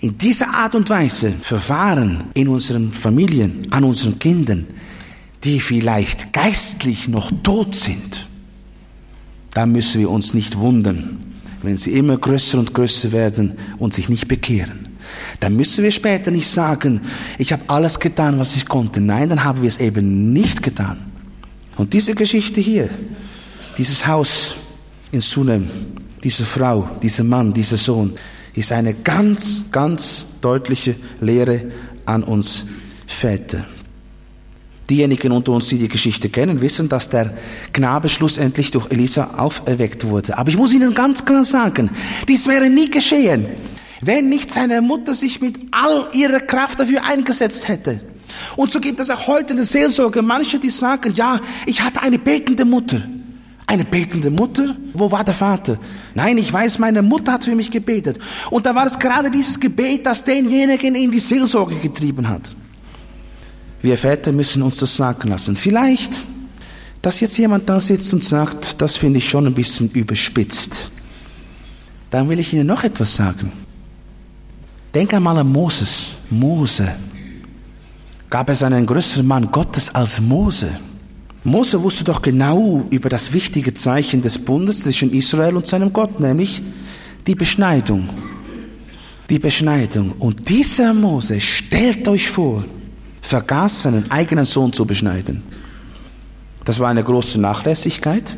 [0.00, 4.66] in dieser Art und Weise verfahren in unseren Familien, an unseren Kindern,
[5.44, 8.26] die vielleicht geistlich noch tot sind,
[9.54, 11.18] dann müssen wir uns nicht wundern,
[11.62, 14.81] wenn sie immer größer und größer werden und sich nicht bekehren.
[15.40, 17.00] Dann müssen wir später nicht sagen,
[17.38, 19.00] ich habe alles getan, was ich konnte.
[19.00, 20.98] Nein, dann haben wir es eben nicht getan.
[21.76, 22.90] Und diese Geschichte hier,
[23.78, 24.56] dieses Haus
[25.10, 25.68] in Sunem,
[26.22, 28.12] diese Frau, dieser Mann, dieser Sohn,
[28.54, 31.72] ist eine ganz, ganz deutliche Lehre
[32.04, 32.66] an uns
[33.06, 33.64] Väter.
[34.90, 37.34] Diejenigen unter uns, die die Geschichte kennen, wissen, dass der
[37.72, 40.36] Knabe schlussendlich durch Elisa auferweckt wurde.
[40.36, 41.90] Aber ich muss Ihnen ganz klar sagen,
[42.28, 43.46] dies wäre nie geschehen,
[44.02, 48.00] wenn nicht seine Mutter sich mit all ihrer Kraft dafür eingesetzt hätte.
[48.56, 52.02] Und so gibt es auch heute in der Seelsorge manche, die sagen, ja, ich hatte
[52.02, 53.02] eine betende Mutter.
[53.66, 54.76] Eine betende Mutter?
[54.92, 55.78] Wo war der Vater?
[56.14, 58.18] Nein, ich weiß, meine Mutter hat für mich gebetet.
[58.50, 62.54] Und da war es gerade dieses Gebet, das denjenigen in die Seelsorge getrieben hat.
[63.82, 65.54] Wir Väter müssen uns das sagen lassen.
[65.54, 66.24] Vielleicht,
[67.02, 70.90] dass jetzt jemand da sitzt und sagt, das finde ich schon ein bisschen überspitzt.
[72.10, 73.52] Dann will ich Ihnen noch etwas sagen.
[74.94, 76.16] Denk einmal an Moses.
[76.28, 76.94] Mose.
[78.28, 80.68] Gab es einen größeren Mann Gottes als Mose?
[81.44, 86.20] Mose wusste doch genau über das wichtige Zeichen des Bundes zwischen Israel und seinem Gott,
[86.20, 86.62] nämlich
[87.26, 88.08] die Beschneidung.
[89.28, 90.12] Die Beschneidung.
[90.18, 92.64] Und dieser Mose, stellt euch vor,
[93.22, 95.42] vergaß seinen eigenen Sohn zu beschneiden.
[96.64, 98.36] Das war eine große Nachlässigkeit.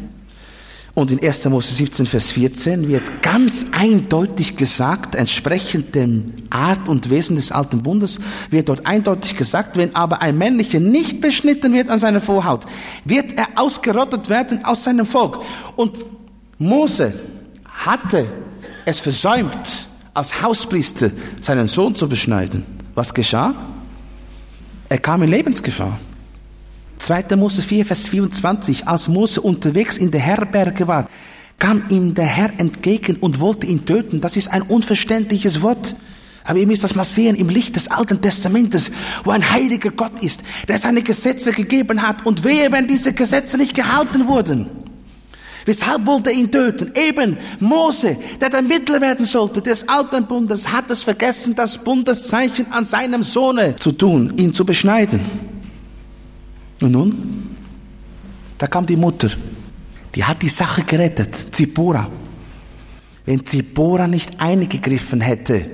[0.94, 1.46] Und in 1.
[1.46, 7.82] Mose 17, Vers 14 wird ganz eindeutig gesagt, entsprechend dem Art und Wesen des alten
[7.82, 12.64] Bundes, wird dort eindeutig gesagt, wenn aber ein männlicher nicht beschnitten wird an seiner Vorhaut,
[13.04, 15.40] wird er ausgerottet werden aus seinem Volk.
[15.74, 16.00] Und
[16.58, 17.12] Mose
[17.64, 18.26] hatte
[18.84, 22.64] es versäumt, als Hauspriester seinen Sohn zu beschneiden.
[22.94, 23.52] Was geschah?
[24.88, 25.98] Er kam in Lebensgefahr.
[27.04, 27.36] 2.
[27.36, 31.06] Mose 4, Vers 24, als Mose unterwegs in der Herberge war,
[31.58, 34.22] kam ihm der Herr entgegen und wollte ihn töten.
[34.22, 35.96] Das ist ein unverständliches Wort.
[36.44, 38.90] Aber ihr müsst das mal sehen im Licht des Alten Testamentes,
[39.22, 43.58] wo ein heiliger Gott ist, der seine Gesetze gegeben hat und wehe, wenn diese Gesetze
[43.58, 44.70] nicht gehalten wurden.
[45.66, 46.92] Weshalb wollte er ihn töten?
[46.94, 52.72] Eben Mose, der der Mittler werden sollte des alten Bundes, hat es vergessen, das Bundeszeichen
[52.72, 55.53] an seinem Sohne zu tun, ihn zu beschneiden.
[56.80, 57.56] Und nun?
[58.58, 59.30] Da kam die Mutter.
[60.14, 61.54] Die hat die Sache gerettet.
[61.54, 62.08] Zippora.
[63.26, 65.64] Wenn Zippora nicht eingegriffen hätte,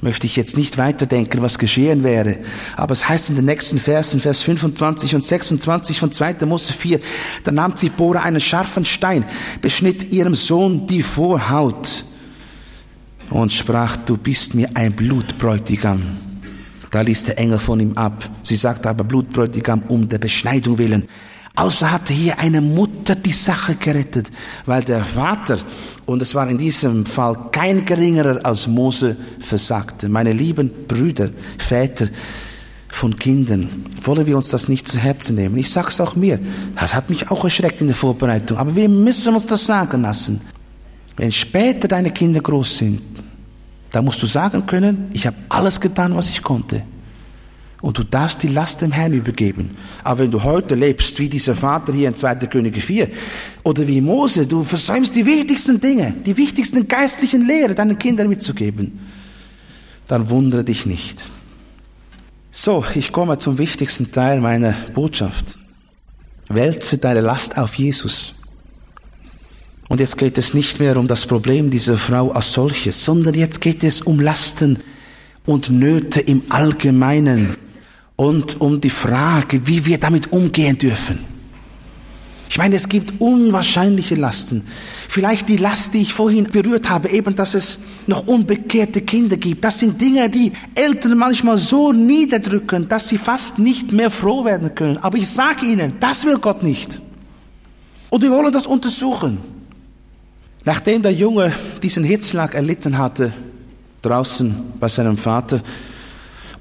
[0.00, 2.38] möchte ich jetzt nicht weiterdenken, was geschehen wäre.
[2.76, 6.46] Aber es heißt in den nächsten Versen, Vers 25 und 26 von 2.
[6.46, 7.00] Mose 4,
[7.44, 9.24] da nahm Zippora einen scharfen Stein,
[9.60, 12.04] beschnitt ihrem Sohn die Vorhaut
[13.28, 16.29] und sprach, du bist mir ein Blutbräutigam.
[16.90, 18.28] Da ließ der Engel von ihm ab.
[18.42, 21.08] Sie sagte aber Blutbräutigam um der Beschneidung willen.
[21.56, 24.30] Außer hatte hier eine Mutter die Sache gerettet,
[24.66, 25.58] weil der Vater,
[26.06, 30.08] und es war in diesem Fall kein geringerer als Mose, versagte.
[30.08, 32.08] Meine lieben Brüder, Väter
[32.88, 33.68] von Kindern,
[34.02, 35.56] wollen wir uns das nicht zu Herzen nehmen.
[35.56, 36.38] Ich sage es auch mir.
[36.78, 38.56] Das hat mich auch erschreckt in der Vorbereitung.
[38.56, 40.40] Aber wir müssen uns das sagen lassen.
[41.16, 43.02] Wenn später deine Kinder groß sind,
[43.92, 46.82] da musst du sagen können, ich habe alles getan, was ich konnte.
[47.82, 49.76] Und du darfst die Last dem Herrn übergeben.
[50.04, 52.34] Aber wenn du heute lebst, wie dieser Vater hier in 2.
[52.46, 53.08] Könige 4,
[53.62, 59.00] oder wie Mose, du versäumst die wichtigsten Dinge, die wichtigsten geistlichen Lehre deinen Kindern mitzugeben,
[60.06, 61.30] dann wundere dich nicht.
[62.52, 65.58] So, ich komme zum wichtigsten Teil meiner Botschaft.
[66.48, 68.34] Wälze deine Last auf Jesus.
[69.90, 73.60] Und jetzt geht es nicht mehr um das Problem dieser Frau als solches, sondern jetzt
[73.60, 74.78] geht es um Lasten
[75.46, 77.56] und Nöte im Allgemeinen
[78.14, 81.18] und um die Frage, wie wir damit umgehen dürfen.
[82.48, 84.62] Ich meine, es gibt unwahrscheinliche Lasten.
[85.08, 89.64] Vielleicht die Last, die ich vorhin berührt habe, eben, dass es noch unbekehrte Kinder gibt.
[89.64, 94.72] Das sind Dinge, die Eltern manchmal so niederdrücken, dass sie fast nicht mehr froh werden
[94.72, 94.98] können.
[94.98, 97.00] Aber ich sage Ihnen, das will Gott nicht.
[98.08, 99.59] Und wir wollen das untersuchen.
[100.70, 101.52] Nachdem der Junge
[101.82, 103.32] diesen Hitzschlag erlitten hatte,
[104.02, 105.62] draußen bei seinem Vater,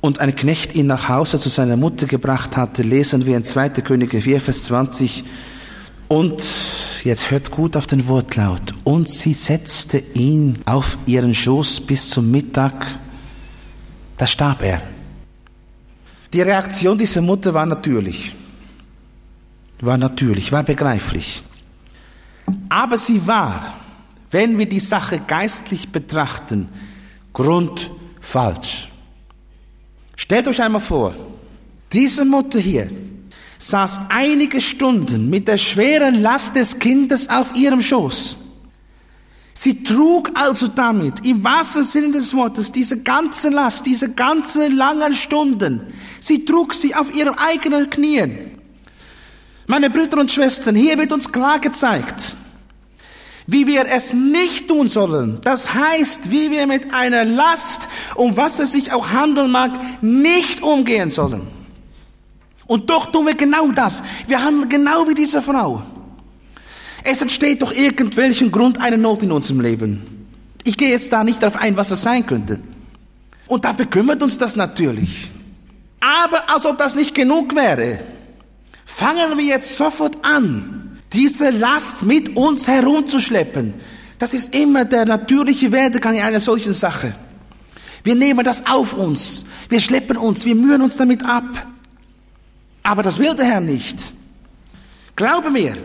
[0.01, 3.69] und ein Knecht ihn nach Hause zu seiner Mutter gebracht hatte, lesen wir in 2.
[3.69, 5.23] Könige 4, Vers 20,
[6.07, 6.41] und
[7.03, 12.31] jetzt hört gut auf den Wortlaut, und sie setzte ihn auf ihren Schoß bis zum
[12.31, 12.73] Mittag,
[14.17, 14.81] da starb er.
[16.33, 18.33] Die Reaktion dieser Mutter war natürlich,
[19.81, 21.43] war natürlich, war begreiflich.
[22.69, 23.75] Aber sie war
[24.31, 26.69] wenn wir die Sache geistlich betrachten,
[27.33, 28.89] grundfalsch.
[30.15, 31.15] Stellt euch einmal vor,
[31.91, 32.89] diese Mutter hier
[33.57, 38.37] saß einige Stunden mit der schweren Last des Kindes auf ihrem Schoß.
[39.53, 45.11] Sie trug also damit im wahrsten Sinne des Wortes diese ganze Last, diese ganzen langen
[45.11, 45.81] Stunden.
[46.21, 48.51] Sie trug sie auf ihren eigenen Knien.
[49.67, 52.37] Meine Brüder und Schwestern, hier wird uns klar gezeigt,
[53.51, 55.39] wie wir es nicht tun sollen.
[55.41, 59.71] Das heißt, wie wir mit einer Last, um was es sich auch handeln mag,
[60.03, 61.47] nicht umgehen sollen.
[62.67, 64.03] Und doch tun wir genau das.
[64.27, 65.81] Wir handeln genau wie diese Frau.
[67.03, 70.27] Es entsteht doch irgendwelchen Grund eine Not in unserem Leben.
[70.63, 72.59] Ich gehe jetzt da nicht darauf ein, was es sein könnte.
[73.47, 75.31] Und da bekümmert uns das natürlich.
[75.99, 77.99] Aber als ob das nicht genug wäre,
[78.85, 83.73] fangen wir jetzt sofort an, diese Last mit uns herumzuschleppen,
[84.17, 87.15] das ist immer der natürliche Werdegang einer solchen Sache.
[88.03, 91.67] Wir nehmen das auf uns, wir schleppen uns, wir mühen uns damit ab.
[92.83, 94.13] Aber das will der Herr nicht.
[95.15, 95.75] Glaube mir,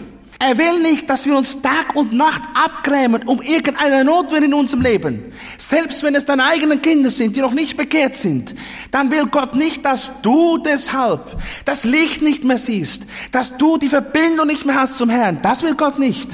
[0.44, 4.83] er will nicht, dass wir uns Tag und Nacht abgrämen um irgendeine Notwehr in unserem
[4.83, 5.33] Leben.
[5.57, 8.54] Selbst wenn es deine eigenen Kinder sind, die noch nicht bekehrt sind,
[8.90, 13.88] dann will Gott nicht, dass du deshalb das Licht nicht mehr siehst, dass du die
[13.88, 15.38] Verbindung nicht mehr hast zum Herrn.
[15.40, 16.28] Das will Gott nicht.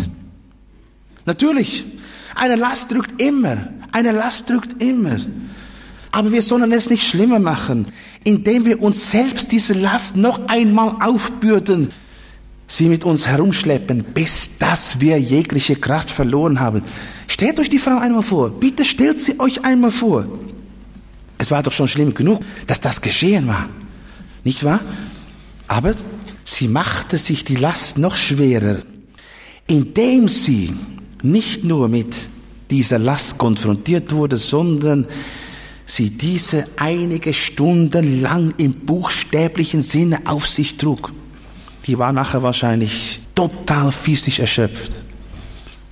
[1.24, 1.84] Natürlich,
[2.34, 5.18] eine Last drückt immer, eine Last drückt immer.
[6.10, 7.86] Aber wir sollen es nicht schlimmer machen,
[8.24, 11.90] indem wir uns selbst diese Last noch einmal aufbürden
[12.70, 16.82] sie mit uns herumschleppen, bis dass wir jegliche Kraft verloren haben.
[17.26, 18.48] Stellt euch die Frau einmal vor.
[18.50, 20.26] Bitte stellt sie euch einmal vor.
[21.36, 23.68] Es war doch schon schlimm genug, dass das geschehen war.
[24.44, 24.80] Nicht wahr?
[25.66, 25.94] Aber
[26.44, 28.78] sie machte sich die Last noch schwerer,
[29.66, 30.72] indem sie
[31.22, 32.28] nicht nur mit
[32.70, 35.08] dieser Last konfrontiert wurde, sondern
[35.86, 41.12] sie diese einige Stunden lang im buchstäblichen Sinne auf sich trug.
[41.86, 44.92] Die war nachher wahrscheinlich total physisch erschöpft.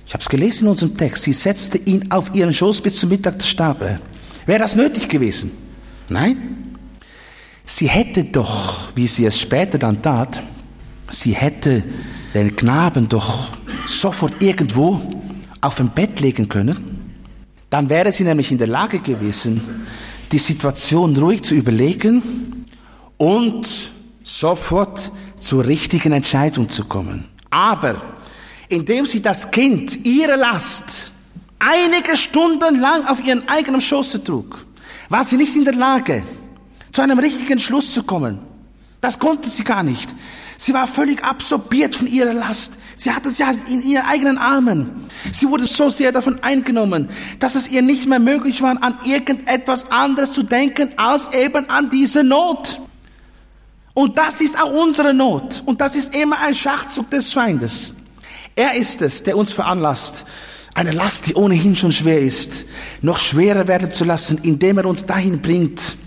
[0.05, 1.23] Ich habe es gelesen in unserem Text.
[1.23, 3.99] Sie setzte ihn auf ihren Schoß bis zum Mittag, der starb er.
[4.45, 5.51] Wäre das nötig gewesen?
[6.09, 6.75] Nein.
[7.65, 10.41] Sie hätte doch, wie sie es später dann tat,
[11.11, 11.83] sie hätte
[12.33, 13.49] den Knaben doch
[13.85, 14.99] sofort irgendwo
[15.61, 17.13] auf ein Bett legen können.
[17.69, 19.85] Dann wäre sie nämlich in der Lage gewesen,
[20.31, 22.65] die Situation ruhig zu überlegen
[23.17, 23.91] und
[24.23, 27.27] sofort zur richtigen Entscheidung zu kommen.
[27.49, 28.01] Aber
[28.67, 31.11] indem sie das Kind, ihre Last,
[31.59, 34.65] einige Stunden lang auf ihren eigenen Schoße trug,
[35.09, 36.23] war sie nicht in der Lage,
[36.91, 38.39] zu einem richtigen Schluss zu kommen.
[39.01, 40.13] Das konnte sie gar nicht.
[40.57, 42.73] Sie war völlig absorbiert von ihrer Last.
[42.97, 45.07] Sie hatte sie in ihren eigenen Armen.
[45.31, 49.89] Sie wurde so sehr davon eingenommen, dass es ihr nicht mehr möglich war, an irgendetwas
[49.89, 52.81] anderes zu denken, als eben an diese Not.
[53.99, 55.61] Und das ist auch unsere Not.
[55.65, 57.91] Und das ist immer ein Schachzug des Feindes.
[58.55, 60.25] Er ist es, der uns veranlasst,
[60.73, 62.63] eine Last, die ohnehin schon schwer ist,
[63.01, 65.97] noch schwerer werden zu lassen, indem er uns dahin bringt,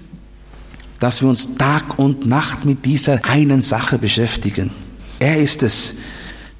[1.01, 4.71] dass wir uns Tag und Nacht mit dieser einen Sache beschäftigen.
[5.19, 5.93] Er ist es,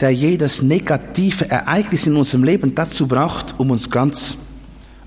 [0.01, 4.37] der jedes negative Ereignis in unserem Leben dazu braucht, um uns ganz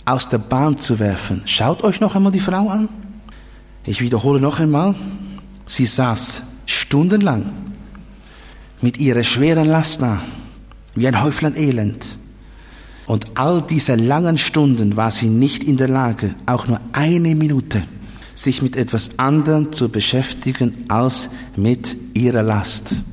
[0.06, 1.44] aus der Bahn zu werfen.
[1.46, 2.90] Schaut euch noch einmal die Frau an.
[3.86, 4.96] Ich wiederhole noch einmal.
[5.66, 7.52] Sie saß stundenlang
[8.82, 10.22] mit ihrer schweren Last da,
[10.96, 12.18] wie ein Häuflein Elend.
[13.08, 17.84] Und all diese langen Stunden war sie nicht in der Lage, auch nur eine Minute,
[18.34, 23.04] sich mit etwas anderem zu beschäftigen als mit ihrer Last.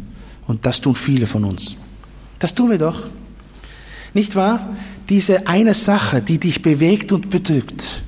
[0.47, 1.77] Und das tun viele von uns.
[2.39, 3.09] Das tun wir doch.
[4.15, 4.77] Nicht wahr?
[5.09, 8.03] Diese eine Sache, die dich bewegt und bedrückt,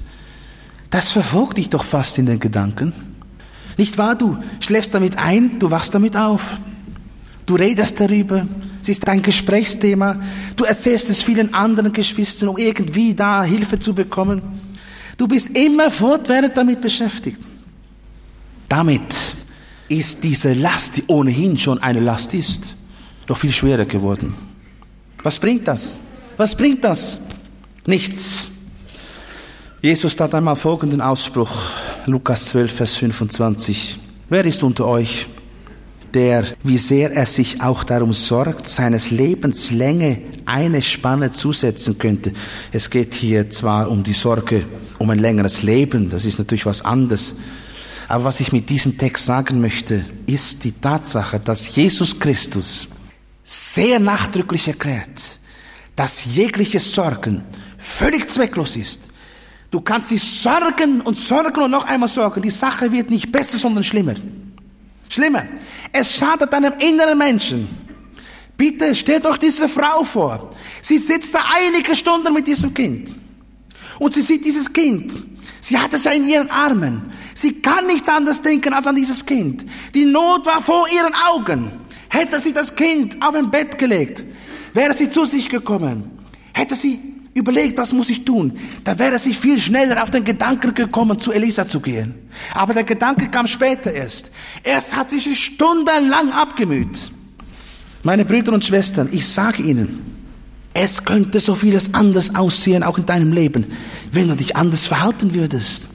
[0.91, 2.93] das verfolgt dich doch fast in den Gedanken.
[3.77, 4.15] Nicht wahr?
[4.15, 6.57] Du schläfst damit ein, du wachst damit auf.
[7.47, 8.47] Du redest darüber,
[8.81, 10.21] es ist dein Gesprächsthema.
[10.57, 14.43] Du erzählst es vielen anderen Geschwistern, um irgendwie da Hilfe zu bekommen.
[15.17, 17.41] Du bist immer fortwährend damit beschäftigt.
[18.69, 19.15] Damit
[19.89, 22.75] ist diese Last, die ohnehin schon eine Last ist,
[23.29, 24.35] noch viel schwerer geworden.
[25.23, 26.01] Was bringt das?
[26.37, 27.19] Was bringt das?
[27.87, 28.51] Nichts.
[29.85, 31.51] Jesus tat einmal folgenden Ausspruch,
[32.07, 33.99] Lukas 12, Vers 25.
[34.31, 35.29] Wer ist unter euch,
[36.15, 42.33] der, wie sehr er sich auch darum sorgt, seines Lebens Länge eine Spanne zusetzen könnte?
[42.73, 44.65] Es geht hier zwar um die Sorge
[44.99, 47.35] um ein längeres Leben, das ist natürlich was anderes.
[48.09, 52.89] Aber was ich mit diesem Text sagen möchte, ist die Tatsache, dass Jesus Christus
[53.43, 55.39] sehr nachdrücklich erklärt,
[55.95, 57.43] dass jegliches Sorgen
[57.77, 59.11] völlig zwecklos ist
[59.75, 62.41] Du kannst dich sorgen und sorgen und noch einmal sorgen.
[62.41, 64.15] Die Sache wird nicht besser, sondern schlimmer.
[65.09, 65.47] Schlimmer.
[65.91, 67.67] Es schadet deinem inneren Menschen.
[68.57, 70.51] Bitte stellt euch diese Frau vor.
[70.81, 73.17] Sie sitzt da einige Stunden mit diesem Kind.
[73.99, 75.19] Und sie sieht dieses Kind.
[75.61, 77.11] Sie hat es ja in ihren Armen.
[77.35, 79.67] Sie kann nichts anderes denken als an dieses Kind.
[79.93, 81.73] Die Not war vor ihren Augen.
[82.11, 84.25] Hätte sie das Kind auf ein Bett gelegt,
[84.73, 86.13] wäre sie zu sich gekommen.
[86.53, 88.53] Hätte sie überlegt, was muss ich tun,
[88.85, 92.15] da wäre sie viel schneller auf den Gedanken gekommen, zu Elisa zu gehen.
[92.55, 94.31] Aber der Gedanke kam später erst.
[94.63, 97.11] Erst hat sie sich stundenlang abgemüht.
[98.05, 99.99] Meine Brüder und Schwestern, ich sage Ihnen,
[100.75, 103.67] es könnte so vieles anders aussehen, auch in deinem Leben,
[104.13, 105.89] wenn du dich anders verhalten würdest.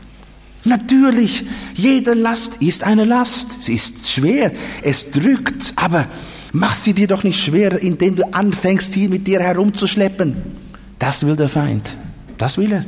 [0.63, 3.61] Natürlich, jede Last ist eine Last.
[3.61, 6.07] Sie ist schwer, es drückt, aber
[6.51, 10.68] mach sie dir doch nicht schwerer, indem du anfängst, sie mit dir herumzuschleppen.
[10.99, 11.97] Das will der Feind.
[12.37, 12.85] Das will er.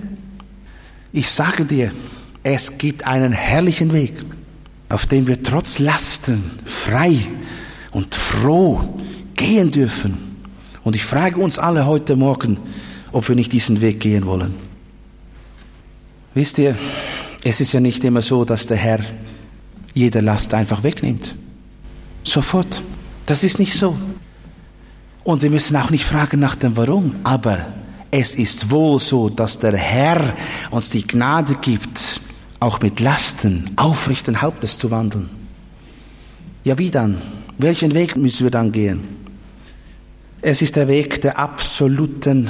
[1.14, 1.92] Ich sage dir,
[2.44, 4.14] es gibt einen herrlichen Weg,
[4.90, 7.28] auf dem wir trotz Lasten frei
[7.92, 9.00] und froh
[9.36, 10.18] gehen dürfen.
[10.84, 12.60] Und ich frage uns alle heute Morgen,
[13.12, 14.56] ob wir nicht diesen Weg gehen wollen.
[16.34, 16.76] Wisst ihr,
[17.44, 19.00] es ist ja nicht immer so, dass der Herr
[19.94, 21.36] jede Last einfach wegnimmt.
[22.24, 22.82] Sofort.
[23.26, 23.98] Das ist nicht so.
[25.24, 27.68] Und wir müssen auch nicht fragen nach dem Warum, aber
[28.12, 30.36] es ist wohl so, dass der Herr
[30.70, 32.20] uns die Gnade gibt,
[32.60, 35.30] auch mit Lasten aufrichten Hauptes zu wandeln.
[36.66, 37.22] Ja, wie dann?
[37.58, 39.02] Welchen Weg müssen wir dann gehen?
[40.42, 42.50] Es ist der Weg der absoluten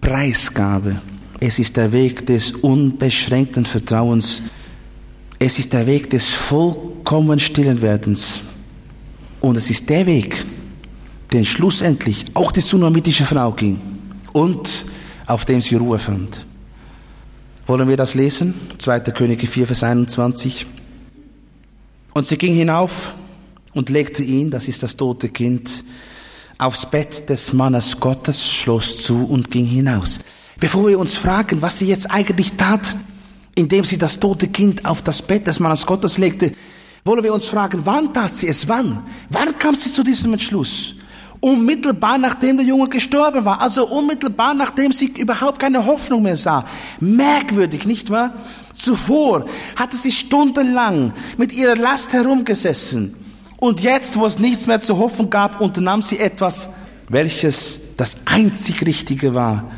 [0.00, 1.02] Preisgabe.
[1.40, 4.42] Es ist der Weg des unbeschränkten Vertrauens.
[5.38, 8.40] Es ist der Weg des vollkommen stillen Werdens.
[9.40, 10.44] Und es ist der Weg,
[11.32, 13.80] den schlussendlich auch die sunamitische Frau ging
[14.32, 14.84] und
[15.30, 16.44] auf dem sie Ruhe fand.
[17.66, 18.54] Wollen wir das lesen?
[18.78, 19.00] 2.
[19.00, 20.66] Könige 4, Vers 21.
[22.14, 23.14] Und sie ging hinauf
[23.72, 25.84] und legte ihn, das ist das tote Kind,
[26.58, 30.18] aufs Bett des Mannes Gottes, schloss zu und ging hinaus.
[30.58, 32.96] Bevor wir uns fragen, was sie jetzt eigentlich tat,
[33.54, 36.52] indem sie das tote Kind auf das Bett des Mannes Gottes legte,
[37.04, 38.66] wollen wir uns fragen, wann tat sie es?
[38.66, 39.04] Wann?
[39.30, 40.96] Wann kam sie zu diesem Entschluss?
[41.40, 46.66] Unmittelbar nachdem der Junge gestorben war, also unmittelbar nachdem sie überhaupt keine Hoffnung mehr sah.
[47.00, 48.34] Merkwürdig, nicht wahr?
[48.74, 53.14] Zuvor hatte sie stundenlang mit ihrer Last herumgesessen.
[53.56, 56.68] Und jetzt, wo es nichts mehr zu hoffen gab, unternahm sie etwas,
[57.08, 59.70] welches das einzig Richtige war,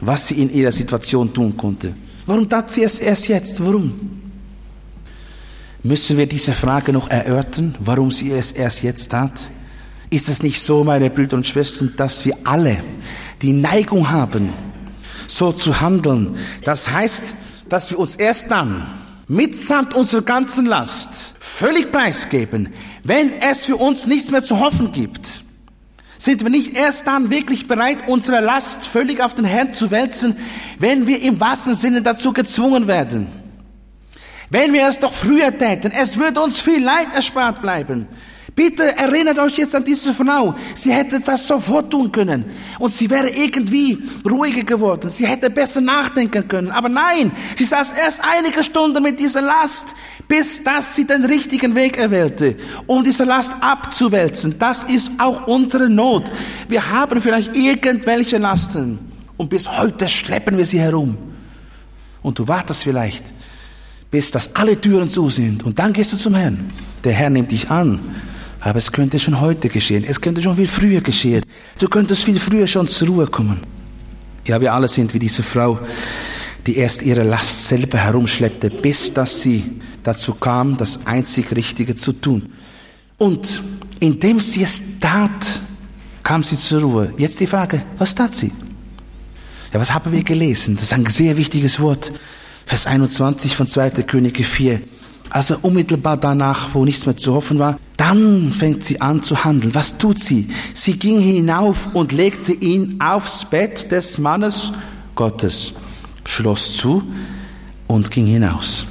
[0.00, 1.94] was sie in ihrer Situation tun konnte.
[2.26, 3.64] Warum tat sie es erst jetzt?
[3.64, 4.20] Warum?
[5.82, 9.50] Müssen wir diese Frage noch erörtern, warum sie es erst jetzt tat?
[10.10, 12.78] Ist es nicht so, meine Brüder und Schwestern, dass wir alle
[13.42, 14.52] die Neigung haben,
[15.28, 16.36] so zu handeln?
[16.64, 17.36] Das heißt,
[17.68, 18.88] dass wir uns erst dann
[19.28, 22.70] mitsamt unserer ganzen Last völlig preisgeben,
[23.04, 25.44] wenn es für uns nichts mehr zu hoffen gibt.
[26.18, 30.36] Sind wir nicht erst dann wirklich bereit, unsere Last völlig auf den Herrn zu wälzen,
[30.80, 33.28] wenn wir im wahrsten Sinne dazu gezwungen werden?
[34.50, 38.08] Wenn wir es doch früher täten, es würde uns viel Leid erspart bleiben.
[38.54, 40.54] Bitte erinnert euch jetzt an diese Frau.
[40.74, 42.44] Sie hätte das sofort tun können.
[42.78, 43.98] Und sie wäre irgendwie
[44.28, 45.10] ruhiger geworden.
[45.10, 46.70] Sie hätte besser nachdenken können.
[46.70, 49.86] Aber nein, sie saß erst einige Stunden mit dieser Last,
[50.26, 54.58] bis dass sie den richtigen Weg erwählte, um diese Last abzuwälzen.
[54.58, 56.24] Das ist auch unsere Not.
[56.68, 58.98] Wir haben vielleicht irgendwelche Lasten.
[59.36, 61.16] Und bis heute schleppen wir sie herum.
[62.22, 63.24] Und du wartest vielleicht,
[64.10, 65.62] bis dass alle Türen zu sind.
[65.62, 66.70] Und dann gehst du zum Herrn.
[67.04, 68.00] Der Herr nimmt dich an
[68.60, 70.04] aber es könnte schon heute geschehen.
[70.06, 71.44] Es könnte schon viel früher geschehen.
[71.78, 73.60] Du könntest viel früher schon zur Ruhe kommen.
[74.46, 75.78] Ja, wir alle sind wie diese Frau,
[76.66, 82.12] die erst ihre Last selber herumschleppte, bis dass sie dazu kam, das einzig Richtige zu
[82.12, 82.52] tun.
[83.18, 83.62] Und
[83.98, 85.60] indem sie es tat,
[86.22, 87.14] kam sie zur Ruhe.
[87.16, 88.52] Jetzt die Frage, was tat sie?
[89.72, 90.74] Ja, was haben wir gelesen?
[90.74, 92.12] Das ist ein sehr wichtiges Wort.
[92.66, 93.90] Vers 21 von 2.
[94.02, 94.80] Könige 4.
[95.30, 99.74] Also unmittelbar danach, wo nichts mehr zu hoffen war, dann fängt sie an zu handeln.
[99.74, 100.48] Was tut sie?
[100.72, 104.72] Sie ging hinauf und legte ihn aufs Bett des Mannes
[105.14, 105.74] Gottes,
[106.24, 107.02] schloss zu
[107.88, 108.86] und ging hinaus.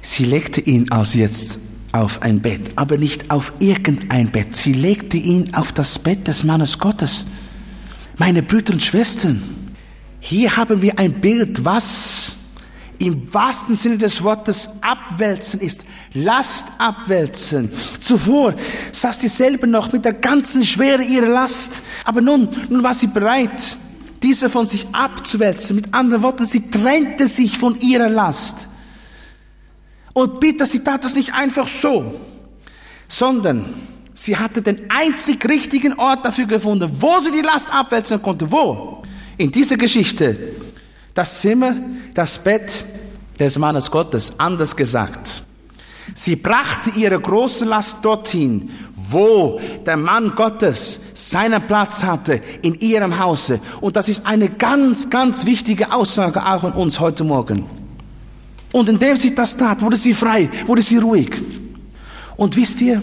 [0.00, 1.60] Sie legte ihn also jetzt
[1.92, 4.56] auf ein Bett, aber nicht auf irgendein Bett.
[4.56, 7.26] Sie legte ihn auf das Bett des Mannes Gottes.
[8.16, 9.42] Meine Brüder und Schwestern,
[10.20, 12.36] hier haben wir ein Bild, was
[13.02, 15.82] im wahrsten Sinne des Wortes abwälzen ist.
[16.14, 17.72] Last abwälzen.
[17.98, 18.54] Zuvor
[18.92, 21.82] saß sie selber noch mit der ganzen Schwere ihrer Last.
[22.04, 23.76] Aber nun, nun war sie bereit,
[24.22, 25.74] diese von sich abzuwälzen.
[25.74, 28.68] Mit anderen Worten, sie trennte sich von ihrer Last.
[30.12, 32.14] Und bitte, sie tat das nicht einfach so,
[33.08, 33.64] sondern
[34.14, 38.48] sie hatte den einzig richtigen Ort dafür gefunden, wo sie die Last abwälzen konnte.
[38.48, 39.02] Wo?
[39.38, 40.38] In dieser Geschichte
[41.14, 41.76] das Zimmer,
[42.14, 42.84] das Bett
[43.38, 45.42] des Mannes Gottes, anders gesagt.
[46.14, 53.18] Sie brachte ihre große Last dorthin, wo der Mann Gottes seinen Platz hatte, in ihrem
[53.18, 53.60] Hause.
[53.80, 57.66] Und das ist eine ganz, ganz wichtige Aussage auch an uns heute Morgen.
[58.72, 61.30] Und indem sie das tat, wurde sie frei, wurde sie ruhig.
[62.36, 63.02] Und wisst ihr,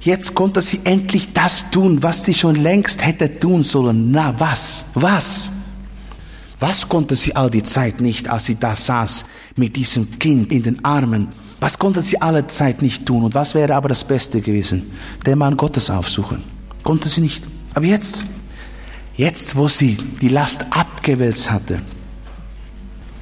[0.00, 4.10] jetzt konnte sie endlich das tun, was sie schon längst hätte tun sollen.
[4.10, 4.84] Na was?
[4.94, 5.50] Was?
[6.60, 9.24] Was konnte sie all die Zeit nicht, als sie da saß
[9.56, 11.28] mit diesem Kind in den Armen?
[11.58, 13.24] Was konnte sie alle Zeit nicht tun?
[13.24, 14.92] Und was wäre aber das Beste gewesen?
[15.24, 16.42] Der Mann Gottes aufsuchen.
[16.82, 17.44] Konnte sie nicht.
[17.74, 18.24] Aber jetzt,
[19.16, 21.80] jetzt, wo sie die Last abgewälzt hatte,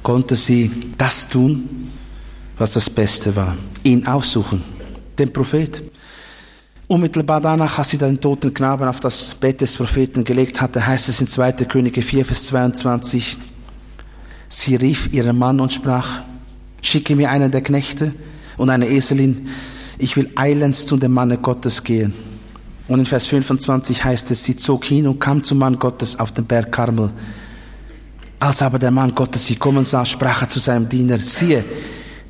[0.03, 1.91] konnte sie das tun,
[2.57, 3.57] was das Beste war.
[3.83, 4.63] Ihn aufsuchen.
[5.17, 5.81] Den Prophet.
[6.89, 11.07] Unmittelbar danach, als sie den toten Knaben auf das Bett des Propheten gelegt hatte, heißt
[11.07, 11.51] es in 2.
[11.51, 13.37] Könige 4, Vers 22,
[14.47, 16.21] sie rief ihren Mann und sprach,
[16.81, 18.15] schicke mir einen der Knechte
[18.57, 19.49] und eine Eselin,
[19.99, 22.11] ich will eilends zu dem Manne Gottes gehen.
[22.87, 26.31] Und in Vers 25 heißt es, sie zog hin und kam zum Mann Gottes auf
[26.31, 27.11] den Berg Karmel.
[28.39, 31.63] Als aber der Mann Gottes sie kommen sah, sprach er zu seinem Diener, siehe,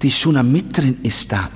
[0.02, 1.50] die Schunamiterin ist da.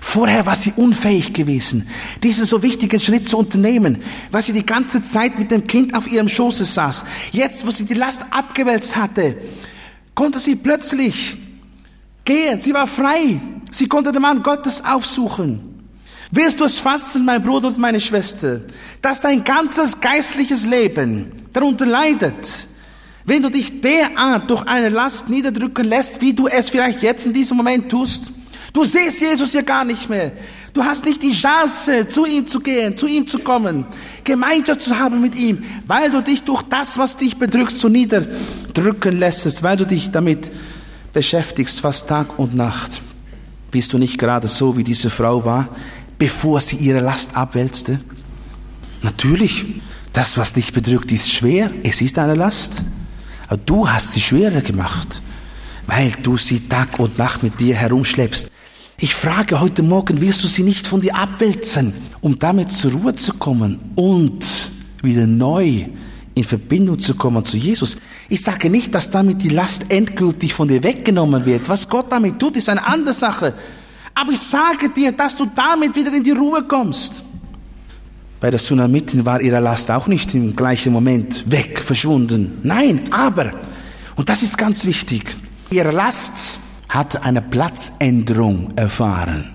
[0.00, 1.88] Vorher war sie unfähig gewesen,
[2.22, 6.10] diesen so wichtigen Schritt zu unternehmen, weil sie die ganze Zeit mit dem Kind auf
[6.10, 7.04] ihrem Schoße saß.
[7.32, 9.36] Jetzt, wo sie die Last abgewälzt hatte,
[10.14, 11.36] konnte sie plötzlich
[12.24, 12.60] gehen.
[12.60, 13.40] Sie war frei.
[13.70, 15.70] Sie konnte den Mann Gottes aufsuchen.
[16.32, 18.60] Willst du es fassen, mein Bruder und meine Schwester,
[19.02, 22.68] dass dein ganzes geistliches Leben darunter leidet,
[23.24, 27.32] wenn du dich derart durch eine Last niederdrücken lässt, wie du es vielleicht jetzt in
[27.32, 28.32] diesem Moment tust?
[28.72, 30.32] Du siehst Jesus ja gar nicht mehr.
[30.72, 33.84] Du hast nicht die Chance, zu ihm zu gehen, zu ihm zu kommen,
[34.22, 39.18] Gemeinschaft zu haben mit ihm, weil du dich durch das, was dich bedrückt, so niederdrücken
[39.18, 40.50] lässt, weil du dich damit
[41.12, 43.02] beschäftigst, fast Tag und Nacht.
[43.70, 45.68] Bist du nicht gerade so, wie diese Frau war,
[46.18, 48.00] bevor sie ihre Last abwälzte?
[49.02, 49.66] Natürlich,
[50.12, 51.70] das, was dich bedrückt, ist schwer.
[51.82, 52.82] Es ist eine Last.
[53.48, 55.22] Aber du hast sie schwerer gemacht,
[55.86, 58.50] weil du sie Tag und Nacht mit dir herumschleppst.
[59.02, 63.14] Ich frage heute Morgen, wirst du sie nicht von dir abwälzen, um damit zur Ruhe
[63.14, 64.44] zu kommen und
[65.00, 65.86] wieder neu
[66.34, 67.96] in Verbindung zu kommen zu Jesus?
[68.28, 71.66] Ich sage nicht, dass damit die Last endgültig von dir weggenommen wird.
[71.70, 73.54] Was Gott damit tut, ist eine andere Sache.
[74.14, 77.24] Aber ich sage dir, dass du damit wieder in die Ruhe kommst.
[78.38, 82.58] Bei der Tsunamitin war ihre Last auch nicht im gleichen Moment weg, verschwunden.
[82.64, 83.54] Nein, aber,
[84.16, 85.24] und das ist ganz wichtig,
[85.70, 89.54] ihre Last hat eine Platzänderung erfahren.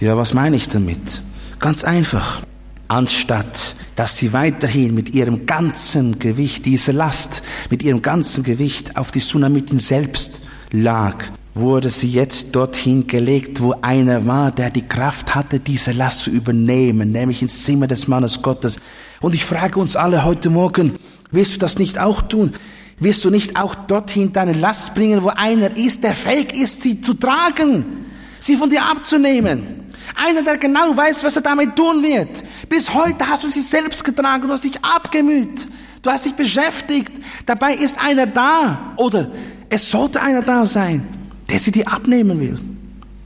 [0.00, 1.22] Ja, was meine ich damit?
[1.58, 2.42] Ganz einfach.
[2.86, 9.10] Anstatt dass sie weiterhin mit ihrem ganzen Gewicht, diese Last, mit ihrem ganzen Gewicht auf
[9.10, 11.24] die Tsunamitin selbst lag,
[11.54, 16.30] wurde sie jetzt dorthin gelegt, wo einer war, der die Kraft hatte, diese Last zu
[16.30, 18.78] übernehmen, nämlich ins Zimmer des Mannes Gottes.
[19.20, 20.94] Und ich frage uns alle heute Morgen,
[21.32, 22.52] wirst du das nicht auch tun?
[23.00, 27.00] Wirst du nicht auch dorthin deine Last bringen, wo einer ist, der fähig ist, sie
[27.00, 28.06] zu tragen,
[28.40, 29.78] sie von dir abzunehmen?
[30.16, 32.42] Einer, der genau weiß, was er damit tun wird.
[32.68, 35.68] Bis heute hast du sie selbst getragen, du hast dich abgemüht,
[36.02, 37.12] du hast dich beschäftigt.
[37.46, 39.30] Dabei ist einer da oder
[39.70, 41.06] es sollte einer da sein,
[41.50, 42.58] der sie dir abnehmen will.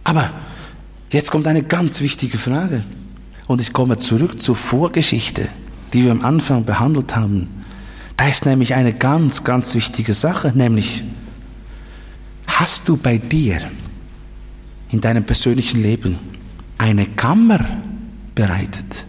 [0.05, 0.31] Aber
[1.11, 2.83] jetzt kommt eine ganz wichtige Frage.
[3.47, 5.49] Und ich komme zurück zur Vorgeschichte,
[5.93, 7.62] die wir am Anfang behandelt haben.
[8.23, 11.03] Da ist nämlich eine ganz, ganz wichtige Sache, nämlich
[12.47, 13.68] hast du bei dir
[14.93, 16.20] in deinem persönlichen Leben
[16.79, 17.59] eine Kammer
[18.33, 19.09] bereitet,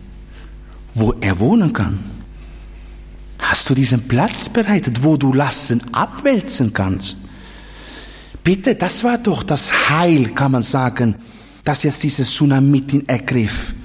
[0.96, 2.00] wo er wohnen kann?
[3.38, 7.20] Hast du diesen Platz bereitet, wo du Lasten abwälzen kannst?
[8.44, 11.14] Bitte, das war doch das Heil, kann man sagen,
[11.64, 13.76] das jetzt dieses Tsunamitin ergriff.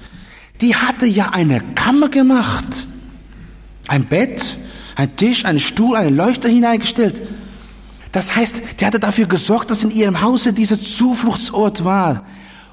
[0.62, 2.86] Die hatte ja eine Kammer gemacht,
[3.88, 4.56] ein Bett,
[4.98, 7.22] ein Tisch, einen Stuhl, einen Leuchter hineingestellt.
[8.10, 12.26] Das heißt, die hatte dafür gesorgt, dass in ihrem Hause dieser Zufluchtsort war,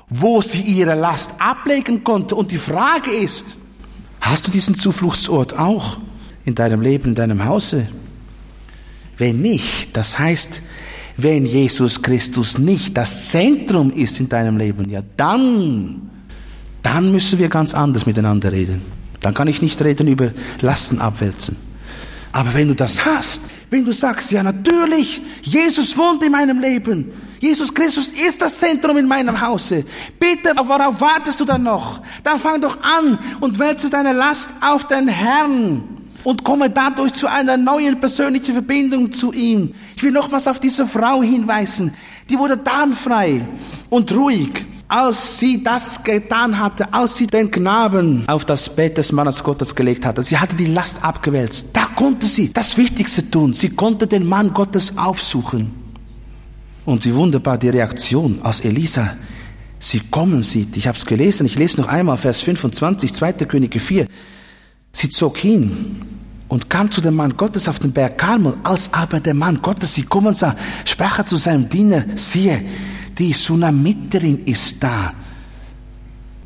[0.09, 2.35] wo sie ihre Last ablegen konnte.
[2.35, 3.57] Und die Frage ist,
[4.21, 5.97] hast du diesen Zufluchtsort auch
[6.45, 7.89] in deinem Leben, in deinem Hause?
[9.19, 10.63] Wenn nicht, das heißt,
[11.17, 16.09] wenn Jesus Christus nicht das Zentrum ist in deinem Leben, ja dann,
[16.81, 18.81] dann müssen wir ganz anders miteinander reden.
[19.21, 21.74] Dann kann ich nicht reden über Lasten abwälzen.
[22.35, 27.13] Aber wenn du das hast, wenn du sagst, ja natürlich, Jesus wohnt in meinem Leben,
[27.39, 29.85] Jesus Christus ist das Zentrum in meinem Hause,
[30.19, 32.01] bitte, worauf wartest du dann noch?
[32.23, 35.81] Dann fang doch an und wälze deine Last auf den Herrn
[36.25, 39.73] und komme dadurch zu einer neuen persönlichen Verbindung zu ihm.
[39.95, 41.93] Ich will nochmals auf diese Frau hinweisen.
[42.29, 43.45] Die wurde dann frei
[43.89, 49.11] und ruhig als sie das getan hatte, als sie den Knaben auf das Bett des
[49.11, 53.53] Mannes Gottes gelegt hatte, sie hatte die Last abgewälzt, da konnte sie das Wichtigste tun.
[53.53, 55.71] Sie konnte den Mann Gottes aufsuchen.
[56.85, 59.15] Und wie wunderbar die Reaktion, als Elisa
[59.79, 60.77] sie kommen sieht.
[60.77, 63.33] Ich habe es gelesen, ich lese noch einmal Vers 25, 2.
[63.33, 64.07] Könige 4.
[64.91, 66.01] Sie zog hin
[66.47, 68.57] und kam zu dem Mann Gottes auf den Berg Karmel.
[68.63, 70.55] Als aber der Mann Gottes sie kommen sah,
[70.85, 72.63] sprach er zu seinem Diener, siehe,
[73.17, 75.13] die Sunamiterin ist da.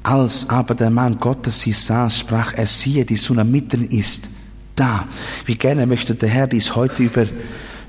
[0.03, 4.29] Als aber der Mann Gottes sie sah, sprach er, siehe, die Sunamiterin ist
[4.75, 5.07] da.
[5.45, 7.25] Wie gerne möchte der Herr dies heute über,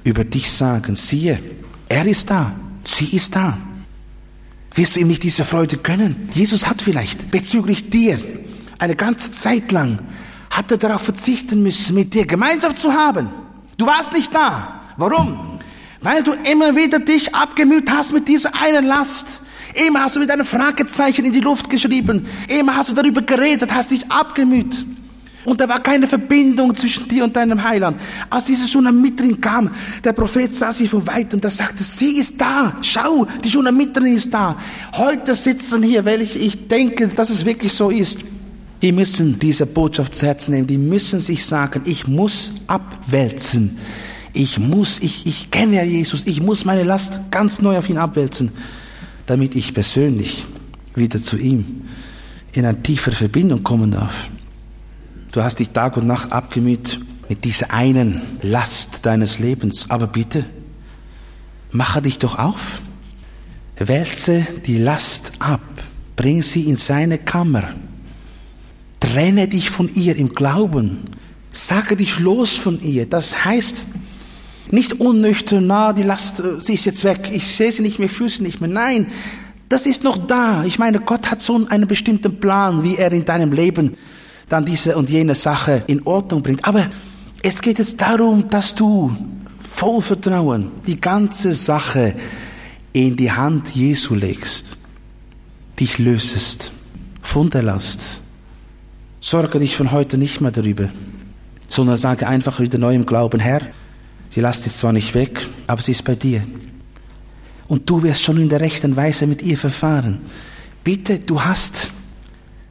[0.04, 0.94] über dich sagen.
[0.94, 1.38] Siehe,
[1.88, 2.52] er ist da,
[2.84, 3.56] sie ist da.
[4.74, 6.28] Wirst du ihm nicht diese Freude gönnen?
[6.32, 8.18] Jesus hat vielleicht bezüglich dir
[8.78, 9.98] eine ganze Zeit lang
[10.50, 13.28] hat er darauf verzichten müssen, mit dir Gemeinschaft zu haben.
[13.76, 14.80] Du warst nicht da.
[14.96, 15.49] Warum?
[16.02, 19.42] Weil du immer wieder dich abgemüht hast mit dieser einen Last.
[19.74, 22.26] Immer hast du mit einem Fragezeichen in die Luft geschrieben.
[22.48, 24.84] Immer hast du darüber geredet, hast dich abgemüht.
[25.44, 28.00] Und da war keine Verbindung zwischen dir und deinem Heiland.
[28.28, 29.70] Als diese Schunamitrin kam,
[30.04, 32.76] der Prophet sah sie von weitem und er sagte, sie ist da.
[32.82, 34.56] Schau, die Schunamitrin ist da.
[34.94, 38.18] Heute sitzen hier, weil ich, ich denke, dass es wirklich so ist.
[38.82, 40.66] Die müssen diese Botschaft zu Herzen nehmen.
[40.66, 43.78] Die müssen sich sagen, ich muss abwälzen.
[44.32, 46.26] Ich muss, ich, ich kenne ja Jesus.
[46.26, 48.52] Ich muss meine Last ganz neu auf ihn abwälzen,
[49.26, 50.46] damit ich persönlich
[50.94, 51.82] wieder zu ihm
[52.52, 54.28] in eine tiefere Verbindung kommen darf.
[55.32, 59.88] Du hast dich Tag und Nacht abgemüht mit dieser einen Last deines Lebens.
[59.88, 60.44] Aber bitte,
[61.70, 62.80] mache dich doch auf.
[63.78, 65.62] Wälze die Last ab.
[66.16, 67.70] Bring sie in seine Kammer.
[68.98, 71.10] Trenne dich von ihr im Glauben.
[71.50, 73.06] Sage dich los von ihr.
[73.06, 73.86] Das heißt,
[74.72, 77.30] nicht unnüchtern, na, die Last, äh, sie ist jetzt weg.
[77.32, 78.70] Ich sehe sie nicht mehr, fühle sie nicht mehr.
[78.70, 79.06] Nein,
[79.68, 80.64] das ist noch da.
[80.64, 83.96] Ich meine, Gott hat so einen bestimmten Plan, wie er in deinem Leben
[84.48, 86.66] dann diese und jene Sache in Ordnung bringt.
[86.66, 86.88] Aber
[87.42, 89.16] es geht jetzt darum, dass du
[89.58, 92.14] voll Vertrauen die ganze Sache
[92.92, 94.76] in die Hand Jesu legst,
[95.78, 96.72] dich lösest
[97.22, 98.00] von der Last.
[99.20, 100.88] Sorge dich von heute nicht mehr darüber,
[101.68, 103.60] sondern sage einfach wieder neu im Glauben, Herr,
[104.34, 106.42] die Last ist zwar nicht weg, aber sie ist bei dir
[107.68, 110.18] und du wirst schon in der rechten Weise mit ihr verfahren.
[110.82, 111.92] Bitte, du hast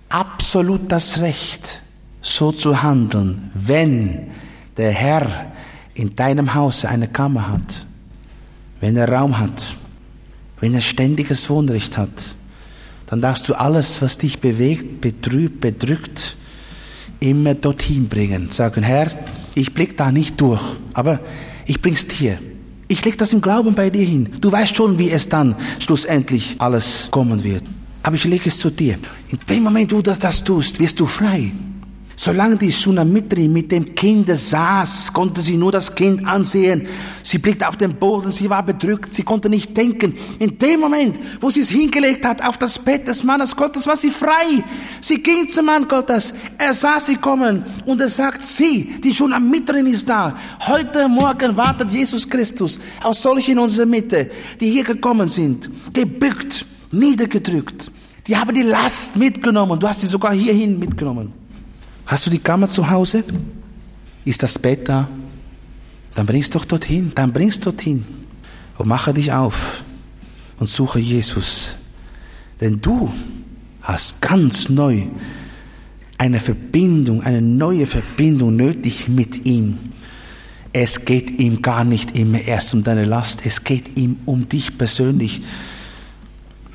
[0.10, 1.84] absolut das Recht,
[2.22, 4.32] so zu handeln, wenn
[4.76, 5.51] der Herr
[5.93, 7.86] in deinem Hause eine Kammer hat,
[8.82, 9.76] wenn er Raum hat,
[10.60, 12.36] wenn er ständiges Wohnrecht hat,
[13.07, 16.36] dann darfst du alles, was dich bewegt, betrübt, bedrückt,
[17.20, 18.49] immer dorthin bringen.
[18.49, 19.12] Sagen, Herr,
[19.56, 20.62] ich blick da nicht durch,
[20.93, 21.20] aber
[21.66, 22.39] ich bring's dir.
[22.88, 24.30] Ich lege das im Glauben bei dir hin.
[24.41, 27.64] Du weißt schon, wie es dann schlussendlich alles kommen wird.
[28.02, 28.97] Aber ich lege es zu dir.
[29.30, 31.52] In dem Moment, wo du das, das tust, wirst du frei.
[32.22, 36.86] Solange die Sunamitri mit dem Kind saß, konnte sie nur das Kind ansehen.
[37.24, 40.13] Sie blickte auf den Boden, sie war bedrückt, sie konnte nicht denken.
[40.38, 43.95] In dem Moment, wo sie es hingelegt hat auf das Bett des Mannes Gottes, war
[43.95, 44.61] sie frei.
[44.99, 49.88] Sie ging zum Mann Gottes, er sah sie kommen und er sagt, sie, die Sunamitrin
[49.88, 50.38] ist da.
[50.67, 56.65] Heute Morgen wartet Jesus Christus aus solchen in unserer Mitte, die hier gekommen sind, gebückt,
[56.91, 57.89] niedergedrückt.
[58.28, 59.80] Die haben die Last mitgenommen.
[59.80, 61.39] Du hast sie sogar hierhin mitgenommen.
[62.10, 63.24] Hast du die Kammer zu Hause?
[64.26, 65.07] Ist das Bett da?
[66.16, 68.03] Dann bringst doch dorthin, dann bringst dorthin
[68.80, 69.84] und mache dich auf
[70.60, 71.76] und suche Jesus.
[72.60, 73.14] Denn du
[73.84, 75.03] hast ganz neu
[76.18, 79.78] eine Verbindung, eine neue Verbindung nötig mit ihm.
[80.74, 84.80] Es geht ihm gar nicht immer erst um deine Last, es geht ihm um dich
[84.80, 85.43] persönlich.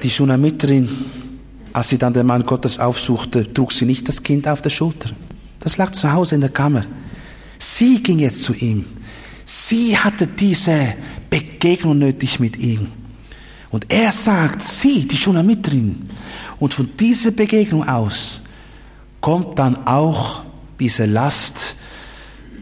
[0.00, 0.88] Die Schunamiterin
[1.74, 5.10] als sie dann den Mann Gottes aufsuchte, trug sie nicht das Kind auf der Schulter.
[5.64, 6.84] Das lag zu Hause in der Kammer.
[7.58, 8.84] Sie ging jetzt zu ihm.
[9.46, 10.94] Sie hatte diese
[11.30, 12.88] Begegnung nötig mit ihm.
[13.70, 16.10] Und er sagt, sie, die Schunamitrin.
[16.60, 18.42] Und von dieser Begegnung aus
[19.22, 20.42] kommt dann auch
[20.78, 21.76] diese Last,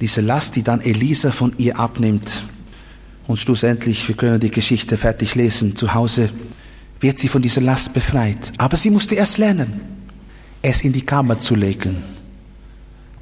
[0.00, 2.44] diese Last, die dann Elisa von ihr abnimmt.
[3.26, 6.30] Und schlussendlich, wir können die Geschichte fertig lesen, zu Hause
[7.00, 8.52] wird sie von dieser Last befreit.
[8.58, 9.80] Aber sie musste erst lernen,
[10.62, 12.21] es in die Kammer zu legen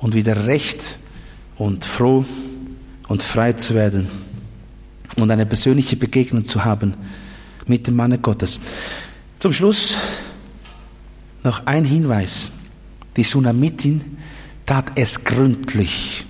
[0.01, 0.99] und wieder recht
[1.57, 2.25] und froh
[3.09, 4.09] und frei zu werden
[5.17, 6.95] und eine persönliche Begegnung zu haben
[7.67, 8.59] mit dem Manne Gottes.
[9.39, 9.95] Zum Schluss
[11.43, 12.51] noch ein Hinweis.
[13.17, 14.19] Die Sunamitin
[14.67, 16.27] tat es gründlich.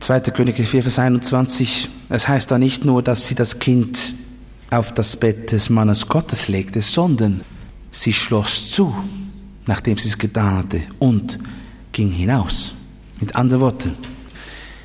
[0.00, 0.20] 2.
[0.20, 1.88] Könige 4, Vers 21.
[2.08, 4.14] Es heißt da nicht nur, dass sie das Kind
[4.70, 7.42] auf das Bett des Mannes Gottes legte, sondern
[7.90, 8.94] sie schloss zu,
[9.66, 11.38] nachdem sie es getan hatte, und
[11.92, 12.74] ging hinaus.
[13.20, 13.96] Mit anderen Worten,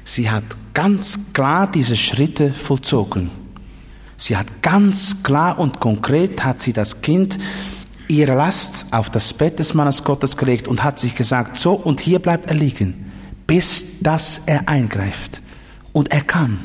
[0.04, 0.44] sie hat
[0.74, 3.32] ganz klar diese Schritte vollzogen.
[4.18, 7.38] Sie hat ganz klar und konkret hat sie das Kind
[8.08, 12.00] ihre Last auf das Bett des Mannes Gottes gelegt und hat sich gesagt, so und
[12.00, 13.12] hier bleibt er liegen,
[13.48, 15.42] bis dass er eingreift.
[15.92, 16.60] Und er kam.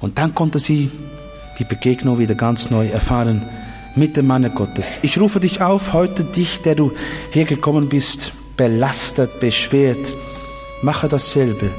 [0.00, 0.90] Und dann konnte sie
[1.58, 3.44] die Begegnung wieder ganz neu erfahren
[3.94, 5.00] mit dem Manne Gottes.
[5.02, 6.92] Ich rufe dich auf, heute dich, der du
[7.30, 10.14] hier gekommen bist, belastet, beschwert,
[10.82, 11.70] mache dasselbe.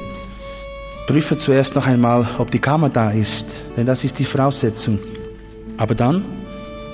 [1.06, 4.98] Prüfe zuerst noch einmal, ob die Kammer da ist, denn das ist die Voraussetzung.
[5.76, 6.24] Aber dann,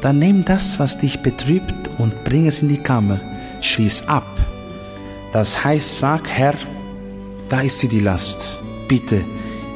[0.03, 3.21] dann nimm das, was dich betrübt und bring es in die Kammer.
[3.63, 4.27] Schließ ab.
[5.33, 6.55] Das heißt, sag, Herr,
[7.49, 8.59] da ist sie die Last.
[8.89, 9.23] Bitte,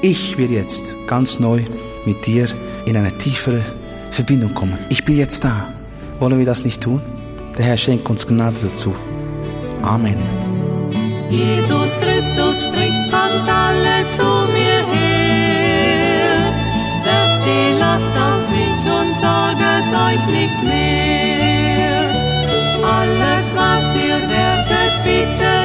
[0.03, 1.63] ich will jetzt ganz neu
[2.05, 2.47] mit dir
[2.87, 3.63] in eine tiefere
[4.11, 4.79] Verbindung kommen.
[4.89, 5.73] Ich bin jetzt da.
[6.19, 7.01] Wollen wir das nicht tun?
[7.59, 8.95] Der Herr schenkt uns Gnade dazu.
[9.83, 10.19] Amen.
[11.31, 16.53] Jesus Christus spricht, kommt alle zu mir her.
[17.05, 22.11] Werft die Last auf mich und sorget euch nicht mehr.
[22.83, 25.60] Alles, was ihr werdet, bitten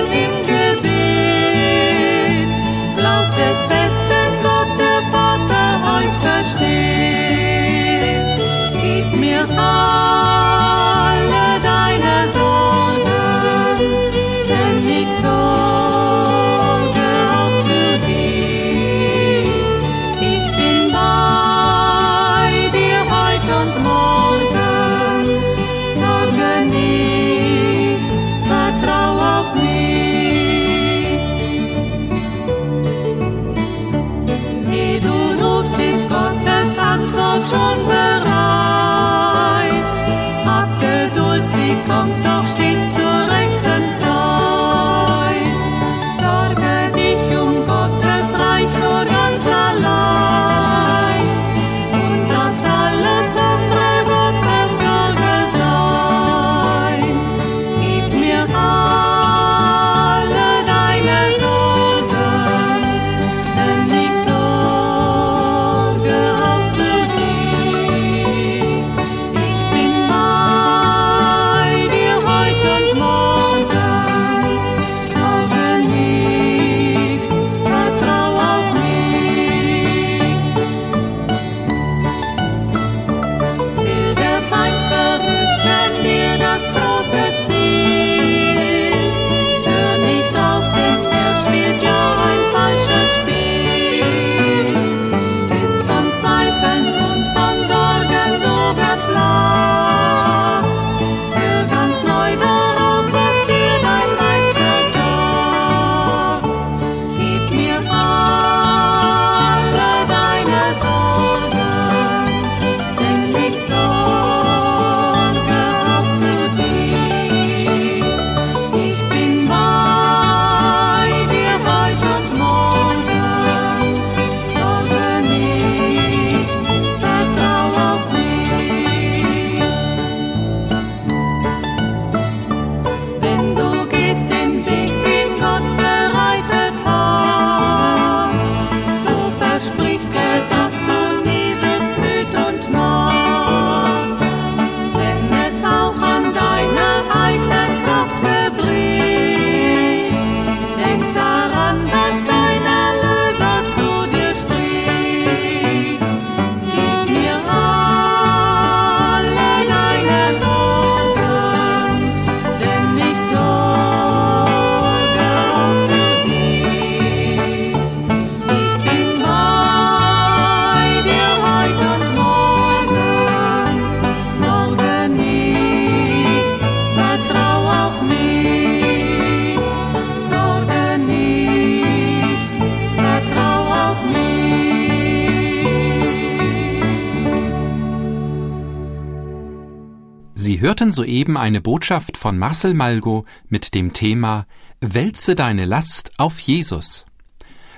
[190.75, 194.45] hörten soeben eine Botschaft von Marcel Malgo mit dem Thema
[194.81, 197.05] Wälze deine Last auf Jesus.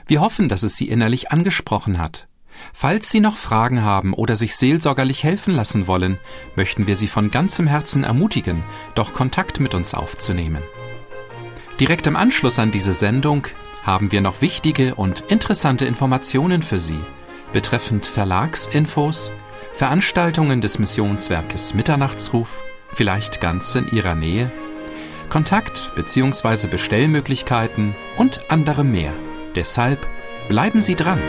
[0.08, 2.28] Wir hoffen, dass es Sie innerlich angesprochen hat.
[2.74, 6.18] Falls Sie noch Fragen haben oder sich seelsorgerlich helfen lassen wollen,
[6.56, 8.64] möchten wir Sie von ganzem Herzen ermutigen,
[8.96, 10.64] doch Kontakt mit uns aufzunehmen.
[11.80, 13.46] Direkt im Anschluss an diese Sendung
[13.84, 17.00] haben wir noch wichtige und interessante Informationen für Sie
[17.54, 19.32] betreffend Verlagsinfos,
[19.72, 22.64] Veranstaltungen des Missionswerkes Mitternachtsruf,
[22.94, 24.52] vielleicht ganz in Ihrer Nähe,
[25.30, 26.68] Kontakt bzw.
[26.68, 29.14] Bestellmöglichkeiten und anderem mehr.
[29.56, 30.08] Deshalb
[30.48, 31.20] bleiben Sie dran.